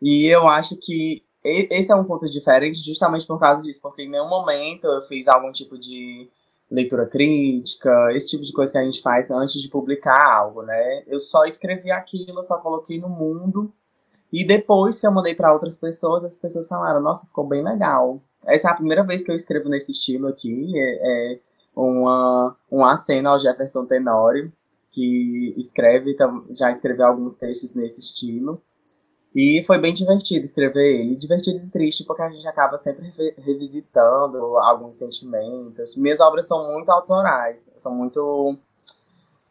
E 0.00 0.26
eu 0.26 0.48
acho 0.48 0.76
que 0.76 1.24
esse 1.44 1.90
é 1.90 1.94
um 1.94 2.04
ponto 2.04 2.28
diferente 2.30 2.78
justamente 2.78 3.26
por 3.26 3.38
causa 3.38 3.62
disso, 3.62 3.80
porque 3.82 4.02
em 4.02 4.10
nenhum 4.10 4.28
momento 4.28 4.86
eu 4.86 5.02
fiz 5.02 5.26
algum 5.26 5.50
tipo 5.50 5.78
de 5.78 6.28
leitura 6.70 7.06
crítica, 7.06 8.08
esse 8.12 8.30
tipo 8.30 8.42
de 8.42 8.52
coisa 8.52 8.72
que 8.72 8.78
a 8.78 8.84
gente 8.84 9.02
faz 9.02 9.30
antes 9.30 9.60
de 9.60 9.68
publicar 9.68 10.18
algo, 10.34 10.62
né? 10.62 11.02
Eu 11.06 11.18
só 11.18 11.44
escrevi 11.44 11.90
aquilo, 11.90 12.42
só 12.42 12.58
coloquei 12.58 12.98
no 12.98 13.08
mundo. 13.08 13.72
E 14.32 14.46
depois 14.46 14.98
que 14.98 15.06
eu 15.06 15.12
mandei 15.12 15.34
para 15.34 15.52
outras 15.52 15.76
pessoas, 15.76 16.24
as 16.24 16.38
pessoas 16.38 16.66
falaram: 16.66 17.00
Nossa, 17.02 17.26
ficou 17.26 17.46
bem 17.46 17.62
legal. 17.62 18.22
Essa 18.46 18.68
é 18.68 18.70
a 18.70 18.74
primeira 18.74 19.04
vez 19.04 19.22
que 19.22 19.30
eu 19.30 19.36
escrevo 19.36 19.68
nesse 19.68 19.92
estilo 19.92 20.28
aqui. 20.28 20.72
É, 20.74 21.32
é 21.34 21.38
uma, 21.76 22.56
um 22.70 22.84
aceno 22.84 23.28
ao 23.28 23.38
Jefferson 23.38 23.84
Tenório, 23.84 24.50
que 24.90 25.54
escreve, 25.58 26.16
já 26.50 26.70
escreveu 26.70 27.06
alguns 27.06 27.34
textos 27.34 27.74
nesse 27.74 28.00
estilo. 28.00 28.62
E 29.34 29.62
foi 29.64 29.78
bem 29.78 29.94
divertido 29.94 30.44
escrever 30.44 31.00
ele. 31.00 31.16
Divertido 31.16 31.64
e 31.64 31.68
triste, 31.68 32.04
porque 32.04 32.22
a 32.22 32.30
gente 32.30 32.46
acaba 32.46 32.76
sempre 32.76 33.12
revisitando 33.38 34.58
alguns 34.58 34.96
sentimentos. 34.96 35.96
Minhas 35.96 36.20
obras 36.20 36.46
são 36.46 36.72
muito 36.72 36.90
autorais, 36.90 37.72
são 37.78 37.94
muito. 37.94 38.58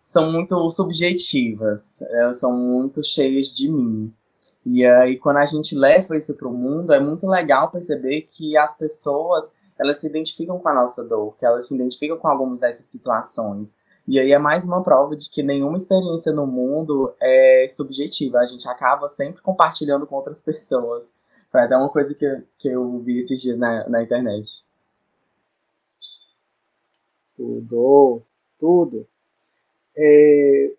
são 0.03 0.31
muito 0.31 0.69
subjetivas, 0.69 2.03
são 2.33 2.53
muito 2.53 3.03
cheias 3.03 3.47
de 3.47 3.69
mim. 3.69 4.13
E 4.63 4.85
aí, 4.85 5.17
quando 5.17 5.37
a 5.37 5.45
gente 5.45 5.75
leva 5.75 6.15
isso 6.15 6.35
para 6.35 6.47
o 6.47 6.53
mundo, 6.53 6.93
é 6.93 6.99
muito 6.99 7.25
legal 7.25 7.71
perceber 7.71 8.21
que 8.21 8.55
as 8.55 8.77
pessoas 8.77 9.53
elas 9.79 9.97
se 9.97 10.05
identificam 10.05 10.59
com 10.59 10.69
a 10.69 10.73
nossa 10.75 11.03
dor, 11.03 11.35
que 11.35 11.43
elas 11.43 11.67
se 11.67 11.73
identificam 11.73 12.15
com 12.15 12.27
algumas 12.27 12.59
dessas 12.59 12.85
situações. 12.85 13.75
E 14.11 14.19
aí 14.19 14.33
é 14.33 14.37
mais 14.37 14.65
uma 14.65 14.83
prova 14.83 15.15
de 15.15 15.29
que 15.29 15.41
nenhuma 15.41 15.77
experiência 15.77 16.33
no 16.33 16.45
mundo 16.45 17.15
é 17.17 17.65
subjetiva. 17.69 18.39
A 18.39 18.45
gente 18.45 18.67
acaba 18.67 19.07
sempre 19.07 19.41
compartilhando 19.41 20.05
com 20.05 20.17
outras 20.17 20.43
pessoas. 20.43 21.13
Foi 21.49 21.61
até 21.61 21.77
uma 21.77 21.87
coisa 21.87 22.13
que, 22.13 22.25
eu, 22.25 22.43
que 22.57 22.67
eu 22.67 22.99
vi 22.99 23.19
esses 23.19 23.41
dias 23.41 23.57
na, 23.57 23.87
na 23.87 24.03
internet. 24.03 24.65
Tudo, 27.37 28.21
tudo. 28.59 29.07
É, 29.97 30.73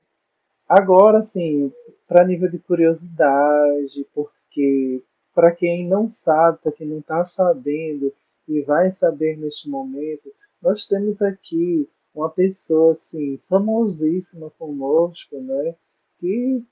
agora, 0.69 1.17
assim, 1.17 1.73
para 2.07 2.27
nível 2.27 2.51
de 2.51 2.59
curiosidade, 2.59 4.07
porque 4.15 5.03
para 5.35 5.51
quem 5.53 5.89
não 5.89 6.07
sabe, 6.07 6.59
para 6.59 6.73
quem 6.73 6.87
não 6.87 6.99
está 6.99 7.25
sabendo 7.25 8.13
e 8.47 8.61
vai 8.61 8.91
saber 8.91 9.39
neste 9.39 9.71
momento, 9.71 10.31
nós 10.61 10.85
temos 10.85 11.23
aqui 11.23 11.89
uma 12.15 12.31
pessoa 12.31 12.91
assim 12.91 13.39
famosíssima 13.49 14.51
conosco, 14.59 15.41
né? 15.41 15.75
Que 16.19 16.65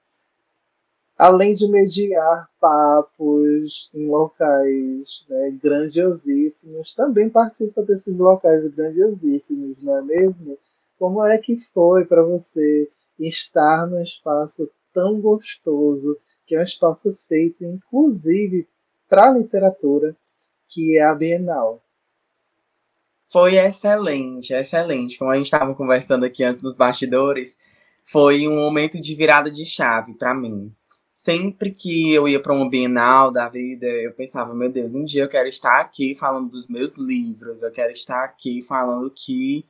além 1.18 1.52
de 1.52 1.68
mediar 1.68 2.48
papos 2.58 3.90
em 3.92 4.08
locais 4.08 5.22
né, 5.28 5.50
grandiosíssimos, 5.62 6.94
também 6.94 7.28
participa 7.28 7.82
desses 7.82 8.18
locais 8.18 8.66
grandiosíssimos, 8.74 9.76
não 9.82 9.98
é 9.98 10.02
mesmo? 10.02 10.58
Como 10.98 11.22
é 11.24 11.36
que 11.36 11.56
foi 11.56 12.06
para 12.06 12.22
você 12.22 12.90
estar 13.18 13.86
num 13.86 14.00
espaço 14.00 14.70
tão 14.92 15.20
gostoso, 15.20 16.16
que 16.46 16.54
é 16.54 16.58
um 16.58 16.62
espaço 16.62 17.12
feito 17.12 17.64
inclusive 17.64 18.66
para 19.08 19.28
a 19.28 19.32
literatura, 19.34 20.16
que 20.68 20.96
é 20.96 21.02
a 21.02 21.14
Bienal? 21.14 21.82
Foi 23.30 23.54
excelente, 23.56 24.52
excelente. 24.52 25.16
Como 25.16 25.30
a 25.30 25.36
gente 25.36 25.46
estava 25.46 25.72
conversando 25.72 26.24
aqui 26.24 26.42
antes 26.42 26.62
dos 26.62 26.76
bastidores, 26.76 27.60
foi 28.04 28.48
um 28.48 28.56
momento 28.56 29.00
de 29.00 29.14
virada 29.14 29.48
de 29.48 29.64
chave 29.64 30.14
para 30.14 30.34
mim. 30.34 30.74
Sempre 31.08 31.70
que 31.70 32.12
eu 32.12 32.26
ia 32.26 32.40
para 32.40 32.52
uma 32.52 32.68
Bienal 32.68 33.30
da 33.30 33.48
vida, 33.48 33.86
eu 33.86 34.12
pensava, 34.12 34.52
meu 34.52 34.68
Deus, 34.68 34.92
um 34.92 35.04
dia 35.04 35.22
eu 35.22 35.28
quero 35.28 35.48
estar 35.48 35.80
aqui 35.80 36.16
falando 36.16 36.50
dos 36.50 36.66
meus 36.66 36.94
livros, 36.94 37.62
eu 37.62 37.70
quero 37.70 37.92
estar 37.92 38.24
aqui 38.24 38.62
falando 38.64 39.08
que 39.14 39.64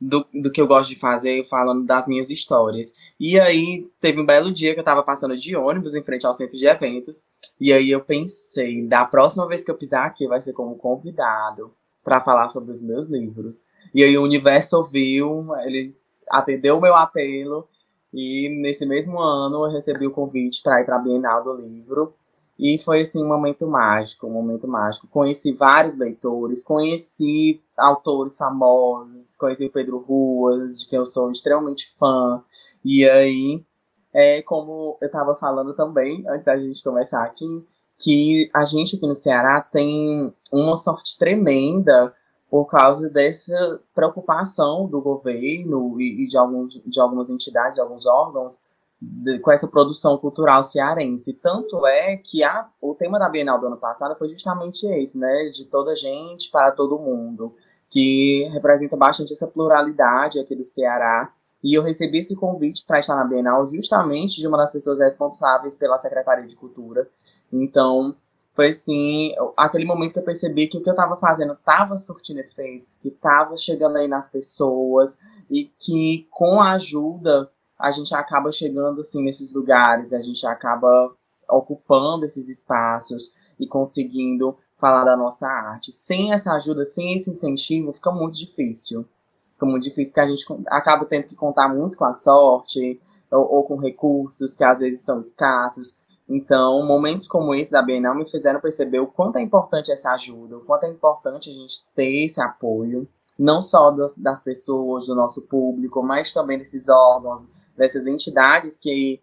do, 0.00 0.24
do 0.32 0.50
que 0.50 0.60
eu 0.60 0.66
gosto 0.68 0.90
de 0.90 0.96
fazer, 0.96 1.44
falando 1.48 1.84
das 1.84 2.06
minhas 2.06 2.30
histórias. 2.30 2.94
E 3.18 3.40
aí, 3.40 3.88
teve 4.00 4.20
um 4.20 4.26
belo 4.26 4.52
dia 4.52 4.72
que 4.72 4.80
eu 4.80 4.84
tava 4.84 5.02
passando 5.02 5.36
de 5.36 5.56
ônibus 5.56 5.96
em 5.96 6.02
frente 6.04 6.26
ao 6.26 6.34
centro 6.34 6.56
de 6.56 6.66
eventos. 6.66 7.26
E 7.60 7.72
aí 7.72 7.90
eu 7.90 8.00
pensei, 8.02 8.86
da 8.86 9.04
próxima 9.04 9.48
vez 9.48 9.64
que 9.64 9.70
eu 9.70 9.76
pisar 9.76 10.06
aqui 10.06 10.28
vai 10.28 10.40
ser 10.40 10.52
como 10.52 10.76
convidado 10.76 11.74
para 12.02 12.20
falar 12.20 12.48
sobre 12.48 12.72
os 12.72 12.82
meus 12.82 13.08
livros. 13.08 13.66
E 13.94 14.02
aí 14.02 14.16
o 14.16 14.22
universo 14.22 14.76
ouviu, 14.76 15.54
ele 15.64 15.96
atendeu 16.28 16.78
o 16.78 16.80
meu 16.80 16.94
apelo 16.94 17.68
e 18.12 18.48
nesse 18.60 18.86
mesmo 18.86 19.20
ano 19.20 19.64
eu 19.64 19.70
recebi 19.70 20.06
o 20.06 20.10
convite 20.10 20.62
para 20.62 20.80
ir 20.80 20.84
para 20.84 20.96
a 20.96 21.00
Bienal 21.00 21.44
do 21.44 21.54
Livro. 21.54 22.14
E 22.58 22.76
foi 22.76 23.00
assim 23.00 23.24
um 23.24 23.28
momento 23.28 23.66
mágico, 23.66 24.26
um 24.26 24.32
momento 24.32 24.68
mágico. 24.68 25.08
Conheci 25.08 25.52
vários 25.52 25.96
leitores, 25.96 26.62
conheci 26.62 27.62
autores 27.74 28.36
famosos, 28.36 29.34
conheci 29.36 29.64
o 29.64 29.72
Pedro 29.72 29.98
Ruas, 29.98 30.78
de 30.78 30.86
quem 30.86 30.98
eu 30.98 31.06
sou 31.06 31.30
extremamente 31.30 31.90
fã. 31.98 32.44
E 32.84 33.08
aí, 33.08 33.64
é, 34.12 34.42
como 34.42 34.98
eu 35.00 35.06
estava 35.06 35.34
falando 35.34 35.74
também, 35.74 36.22
antes 36.28 36.44
da 36.44 36.58
gente 36.58 36.82
começar 36.82 37.24
aqui, 37.24 37.64
que 38.00 38.50
a 38.54 38.64
gente 38.64 38.96
aqui 38.96 39.06
no 39.06 39.14
Ceará 39.14 39.60
tem 39.60 40.32
uma 40.50 40.76
sorte 40.76 41.18
tremenda 41.18 42.14
por 42.48 42.66
causa 42.66 43.08
dessa 43.10 43.80
preocupação 43.94 44.86
do 44.88 45.00
governo 45.00 46.00
e, 46.00 46.26
de, 46.26 46.36
alguns, 46.36 46.80
de 46.84 47.00
algumas 47.00 47.30
entidades, 47.30 47.76
de 47.76 47.80
alguns 47.80 48.06
órgãos, 48.06 48.60
de, 49.00 49.38
com 49.38 49.52
essa 49.52 49.68
produção 49.68 50.18
cultural 50.18 50.62
cearense. 50.64 51.34
Tanto 51.34 51.86
é 51.86 52.16
que 52.16 52.42
a, 52.42 52.68
o 52.80 52.94
tema 52.94 53.18
da 53.18 53.28
Bienal 53.28 53.60
do 53.60 53.66
ano 53.66 53.76
passado 53.76 54.16
foi 54.16 54.28
justamente 54.28 54.86
esse, 54.86 55.18
né? 55.18 55.50
De 55.50 55.66
toda 55.66 55.94
gente 55.94 56.50
para 56.50 56.72
todo 56.72 56.98
mundo, 56.98 57.54
que 57.88 58.48
representa 58.52 58.96
bastante 58.96 59.32
essa 59.32 59.46
pluralidade 59.46 60.40
aqui 60.40 60.56
do 60.56 60.64
Ceará. 60.64 61.32
E 61.62 61.74
eu 61.74 61.82
recebi 61.82 62.18
esse 62.18 62.34
convite 62.34 62.84
para 62.86 62.98
estar 62.98 63.14
na 63.14 63.24
Bienal 63.24 63.66
justamente 63.66 64.40
de 64.40 64.48
uma 64.48 64.56
das 64.56 64.72
pessoas 64.72 64.98
responsáveis 64.98 65.76
pela 65.76 65.98
Secretaria 65.98 66.46
de 66.46 66.56
Cultura, 66.56 67.08
então, 67.52 68.14
foi 68.52 68.68
assim, 68.68 69.32
aquele 69.56 69.84
momento 69.84 70.12
que 70.12 70.18
eu 70.18 70.24
percebi 70.24 70.66
que 70.66 70.78
o 70.78 70.82
que 70.82 70.88
eu 70.88 70.94
estava 70.94 71.16
fazendo 71.16 71.52
estava 71.52 71.96
surtindo 71.96 72.40
efeitos, 72.40 72.94
que 72.94 73.08
estava 73.08 73.56
chegando 73.56 73.96
aí 73.96 74.08
nas 74.08 74.28
pessoas 74.28 75.18
e 75.48 75.64
que 75.78 76.26
com 76.30 76.60
a 76.60 76.72
ajuda 76.72 77.50
a 77.78 77.90
gente 77.90 78.14
acaba 78.14 78.52
chegando 78.52 79.00
assim 79.00 79.22
nesses 79.22 79.52
lugares, 79.52 80.12
a 80.12 80.20
gente 80.20 80.46
acaba 80.46 81.14
ocupando 81.48 82.24
esses 82.24 82.48
espaços 82.48 83.32
e 83.58 83.66
conseguindo 83.66 84.56
falar 84.74 85.04
da 85.04 85.16
nossa 85.16 85.46
arte. 85.46 85.92
Sem 85.92 86.32
essa 86.32 86.52
ajuda, 86.54 86.84
sem 86.84 87.14
esse 87.14 87.30
incentivo, 87.30 87.92
fica 87.92 88.12
muito 88.12 88.36
difícil. 88.38 89.06
Fica 89.52 89.66
muito 89.66 89.82
difícil 89.82 90.12
porque 90.12 90.20
a 90.20 90.28
gente 90.28 90.46
acaba 90.68 91.04
tendo 91.04 91.26
que 91.26 91.36
contar 91.36 91.68
muito 91.68 91.96
com 91.96 92.04
a 92.04 92.14
sorte 92.14 92.98
ou, 93.30 93.56
ou 93.56 93.64
com 93.64 93.76
recursos 93.76 94.56
que 94.56 94.64
às 94.64 94.80
vezes 94.80 95.02
são 95.02 95.18
escassos. 95.18 95.98
Então, 96.32 96.86
momentos 96.86 97.26
como 97.26 97.52
esse 97.56 97.72
da 97.72 97.82
Bienal 97.82 98.14
me 98.14 98.24
fizeram 98.24 98.60
perceber 98.60 99.00
o 99.00 99.06
quanto 99.08 99.36
é 99.36 99.42
importante 99.42 99.90
essa 99.90 100.12
ajuda, 100.12 100.58
o 100.58 100.64
quanto 100.64 100.84
é 100.84 100.88
importante 100.88 101.50
a 101.50 101.52
gente 101.52 101.84
ter 101.92 102.24
esse 102.24 102.40
apoio, 102.40 103.08
não 103.36 103.60
só 103.60 103.90
das, 103.90 104.40
pessoas, 104.40 105.06
do 105.06 105.14
nosso 105.16 105.42
público, 105.42 106.00
mas 106.04 106.32
também 106.32 106.56
desses 106.56 106.88
órgãos, 106.88 107.48
dessas 107.76 108.06
entidades 108.06 108.78
que 108.78 109.20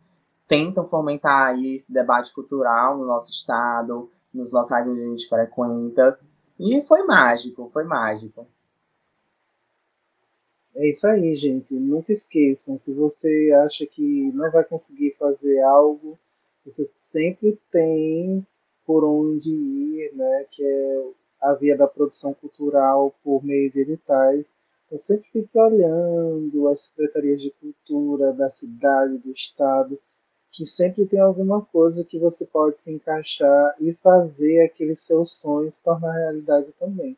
tentam 0.49 0.85
fomentar 0.85 1.47
aí 1.47 1.75
esse 1.75 1.93
debate 1.93 2.33
cultural 2.33 2.97
no 2.97 3.05
nosso 3.05 3.31
estado, 3.31 4.09
nos 4.33 4.51
locais 4.51 4.85
onde 4.85 5.01
a 5.01 5.07
gente 5.07 5.29
frequenta. 5.29 6.19
E 6.59 6.81
foi 6.81 7.03
mágico, 7.03 7.69
foi 7.69 7.85
mágico. 7.85 8.45
É 10.75 10.89
isso 10.89 11.07
aí, 11.07 11.33
gente. 11.33 11.73
Nunca 11.73 12.11
esqueçam, 12.11 12.75
se 12.75 12.93
você 12.93 13.51
acha 13.63 13.85
que 13.85 14.29
não 14.33 14.51
vai 14.51 14.65
conseguir 14.65 15.15
fazer 15.17 15.61
algo, 15.61 16.19
você 16.67 16.89
sempre 16.99 17.59
tem 17.71 18.45
por 18.85 19.03
onde 19.03 19.49
ir, 19.49 20.13
né? 20.15 20.45
Que 20.51 20.63
é 20.63 21.03
a 21.41 21.53
via 21.53 21.77
da 21.77 21.87
produção 21.87 22.33
cultural 22.33 23.15
por 23.23 23.43
meio 23.43 23.71
de 23.71 23.81
editais. 23.81 24.53
Então 24.85 24.97
sempre 24.97 25.29
fique 25.31 25.57
olhando 25.57 26.67
as 26.67 26.81
secretarias 26.81 27.41
de 27.41 27.51
cultura 27.51 28.33
da 28.33 28.47
cidade, 28.47 29.17
do 29.17 29.31
estado, 29.31 29.99
que 30.49 30.65
sempre 30.65 31.05
tem 31.05 31.19
alguma 31.19 31.61
coisa 31.65 32.03
que 32.03 32.17
você 32.17 32.45
pode 32.45 32.77
se 32.77 32.91
encaixar 32.91 33.75
e 33.79 33.93
fazer 33.93 34.61
aqueles 34.61 34.99
seus 34.99 35.37
sonhos 35.37 35.77
tornar 35.77 36.13
realidade 36.13 36.71
também. 36.79 37.17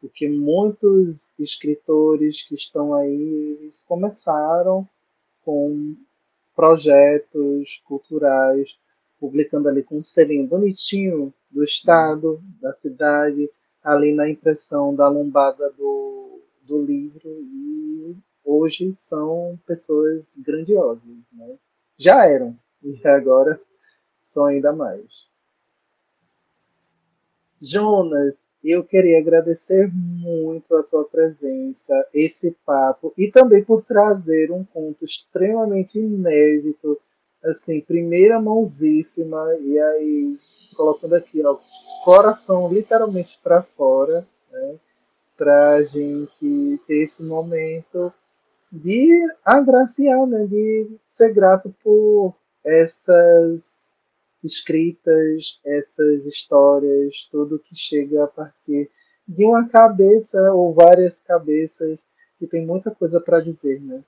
Porque 0.00 0.28
muitos 0.28 1.30
escritores 1.38 2.42
que 2.42 2.54
estão 2.54 2.92
aí, 2.94 3.56
eles 3.60 3.82
começaram 3.82 4.88
com 5.44 5.94
projetos 6.62 7.82
culturais, 7.84 8.78
publicando 9.18 9.68
ali 9.68 9.82
com 9.82 9.96
um 9.96 10.00
selinho 10.00 10.46
bonitinho 10.46 11.34
do 11.50 11.60
estado, 11.60 12.40
da 12.60 12.70
cidade, 12.70 13.50
ali 13.82 14.14
na 14.14 14.28
impressão 14.28 14.94
da 14.94 15.08
lombada 15.08 15.70
do, 15.70 16.40
do 16.62 16.80
livro, 16.80 17.28
e 17.28 18.16
hoje 18.44 18.92
são 18.92 19.58
pessoas 19.66 20.36
grandiosas, 20.38 21.26
né? 21.32 21.58
Já 21.96 22.26
eram, 22.28 22.56
e 22.80 22.96
agora 23.08 23.60
são 24.20 24.44
ainda 24.44 24.72
mais. 24.72 25.31
Jonas, 27.62 28.46
eu 28.64 28.82
queria 28.84 29.18
agradecer 29.18 29.90
muito 29.92 30.74
a 30.76 30.82
tua 30.82 31.04
presença, 31.04 32.06
esse 32.12 32.56
papo, 32.64 33.12
e 33.16 33.30
também 33.30 33.64
por 33.64 33.82
trazer 33.82 34.50
um 34.50 34.64
conto 34.64 35.04
extremamente 35.04 35.98
inédito, 35.98 36.98
assim, 37.44 37.80
primeira 37.80 38.40
mãozíssima, 38.40 39.54
e 39.60 39.78
aí 39.78 40.38
colocando 40.76 41.14
aqui, 41.14 41.44
ó, 41.44 41.58
coração 42.04 42.72
literalmente 42.72 43.38
para 43.42 43.62
fora, 43.62 44.26
né, 44.50 44.74
para 45.36 45.74
a 45.76 45.82
gente 45.82 46.80
ter 46.86 47.02
esse 47.02 47.22
momento 47.22 48.12
de 48.70 49.10
agraciar, 49.44 50.26
né, 50.26 50.46
de 50.46 50.88
ser 51.06 51.32
grato 51.32 51.74
por 51.82 52.34
essas 52.64 53.91
escritas, 54.42 55.58
essas 55.64 56.26
histórias, 56.26 57.28
tudo 57.30 57.58
que 57.58 57.74
chega 57.74 58.24
a 58.24 58.26
partir 58.26 58.90
de 59.26 59.44
uma 59.44 59.68
cabeça 59.68 60.52
ou 60.52 60.74
várias 60.74 61.18
cabeças 61.18 61.98
que 62.38 62.46
tem 62.46 62.66
muita 62.66 62.90
coisa 62.90 63.20
para 63.20 63.40
dizer, 63.40 63.80
né? 63.80 64.02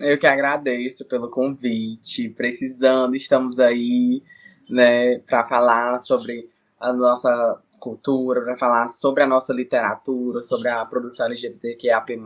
Eu 0.00 0.18
que 0.18 0.26
agradeço 0.26 1.04
pelo 1.04 1.30
convite. 1.30 2.28
Precisando, 2.30 3.14
estamos 3.14 3.58
aí, 3.58 4.22
né, 4.68 5.18
para 5.20 5.46
falar 5.46 5.98
sobre 5.98 6.48
a 6.78 6.92
nossa 6.92 7.60
cultura, 7.80 8.42
para 8.42 8.56
falar 8.56 8.88
sobre 8.88 9.22
a 9.22 9.26
nossa 9.26 9.52
literatura, 9.52 10.42
sobre 10.42 10.68
a 10.68 10.84
produção 10.84 11.26
LGBTQIAP+, 11.26 12.16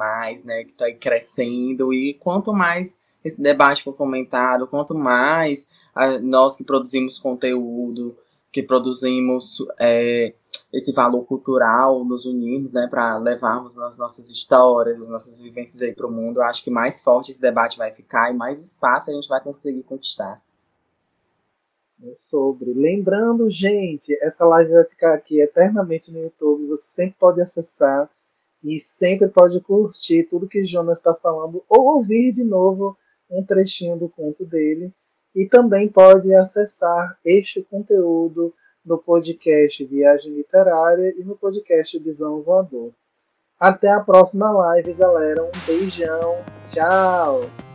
né, 0.44 0.64
que 0.64 0.72
está 0.72 0.92
crescendo. 0.92 1.92
E 1.92 2.14
quanto 2.14 2.52
mais 2.52 2.98
esse 3.24 3.40
debate 3.40 3.82
for 3.82 3.94
fomentado, 3.94 4.66
quanto 4.66 4.94
mais 4.94 5.66
a, 5.94 6.18
nós 6.18 6.56
que 6.56 6.64
produzimos 6.64 7.18
conteúdo, 7.18 8.16
que 8.50 8.62
produzimos 8.62 9.58
é, 9.78 10.34
esse 10.72 10.92
valor 10.92 11.24
cultural, 11.24 12.04
nos 12.04 12.24
unirmos, 12.24 12.72
né, 12.72 12.86
para 12.88 13.18
levarmos 13.18 13.78
as 13.78 13.98
nossas 13.98 14.30
histórias, 14.30 15.00
as 15.00 15.10
nossas 15.10 15.40
vivências 15.40 15.82
aí 15.82 15.94
para 15.94 16.06
o 16.06 16.10
mundo, 16.10 16.40
eu 16.40 16.44
acho 16.44 16.64
que 16.64 16.70
mais 16.70 17.02
forte 17.02 17.30
esse 17.30 17.40
debate 17.40 17.76
vai 17.76 17.90
ficar 17.92 18.30
e 18.30 18.34
mais 18.34 18.60
espaço 18.60 19.10
a 19.10 19.14
gente 19.14 19.28
vai 19.28 19.40
conseguir 19.40 19.82
conquistar. 19.82 20.42
É 22.04 22.14
sobre. 22.14 22.72
Lembrando, 22.72 23.48
gente, 23.48 24.12
essa 24.20 24.44
live 24.44 24.72
vai 24.72 24.84
ficar 24.84 25.14
aqui 25.14 25.40
eternamente 25.40 26.10
no 26.10 26.20
YouTube, 26.20 26.66
você 26.66 26.88
sempre 26.88 27.16
pode 27.18 27.40
acessar 27.40 28.10
e 28.64 28.78
sempre 28.78 29.28
pode 29.28 29.60
curtir 29.60 30.24
tudo 30.24 30.48
que 30.48 30.64
Jonas 30.64 30.98
está 30.98 31.14
falando 31.14 31.62
ou 31.68 31.96
ouvir 31.96 32.32
de 32.32 32.42
novo 32.42 32.96
um 33.32 33.44
trechinho 33.44 33.96
do 33.96 34.08
conto 34.08 34.44
dele 34.44 34.92
e 35.34 35.46
também 35.46 35.88
pode 35.88 36.32
acessar 36.34 37.18
este 37.24 37.62
conteúdo 37.62 38.54
no 38.84 38.98
podcast 38.98 39.84
Viagem 39.84 40.34
Literária 40.34 41.14
e 41.16 41.24
no 41.24 41.36
podcast 41.36 41.98
Visão 41.98 42.42
Voador. 42.42 42.92
Até 43.58 43.90
a 43.90 44.00
próxima 44.00 44.50
live, 44.50 44.92
galera. 44.92 45.44
Um 45.44 45.66
beijão. 45.66 46.44
Tchau! 46.66 47.71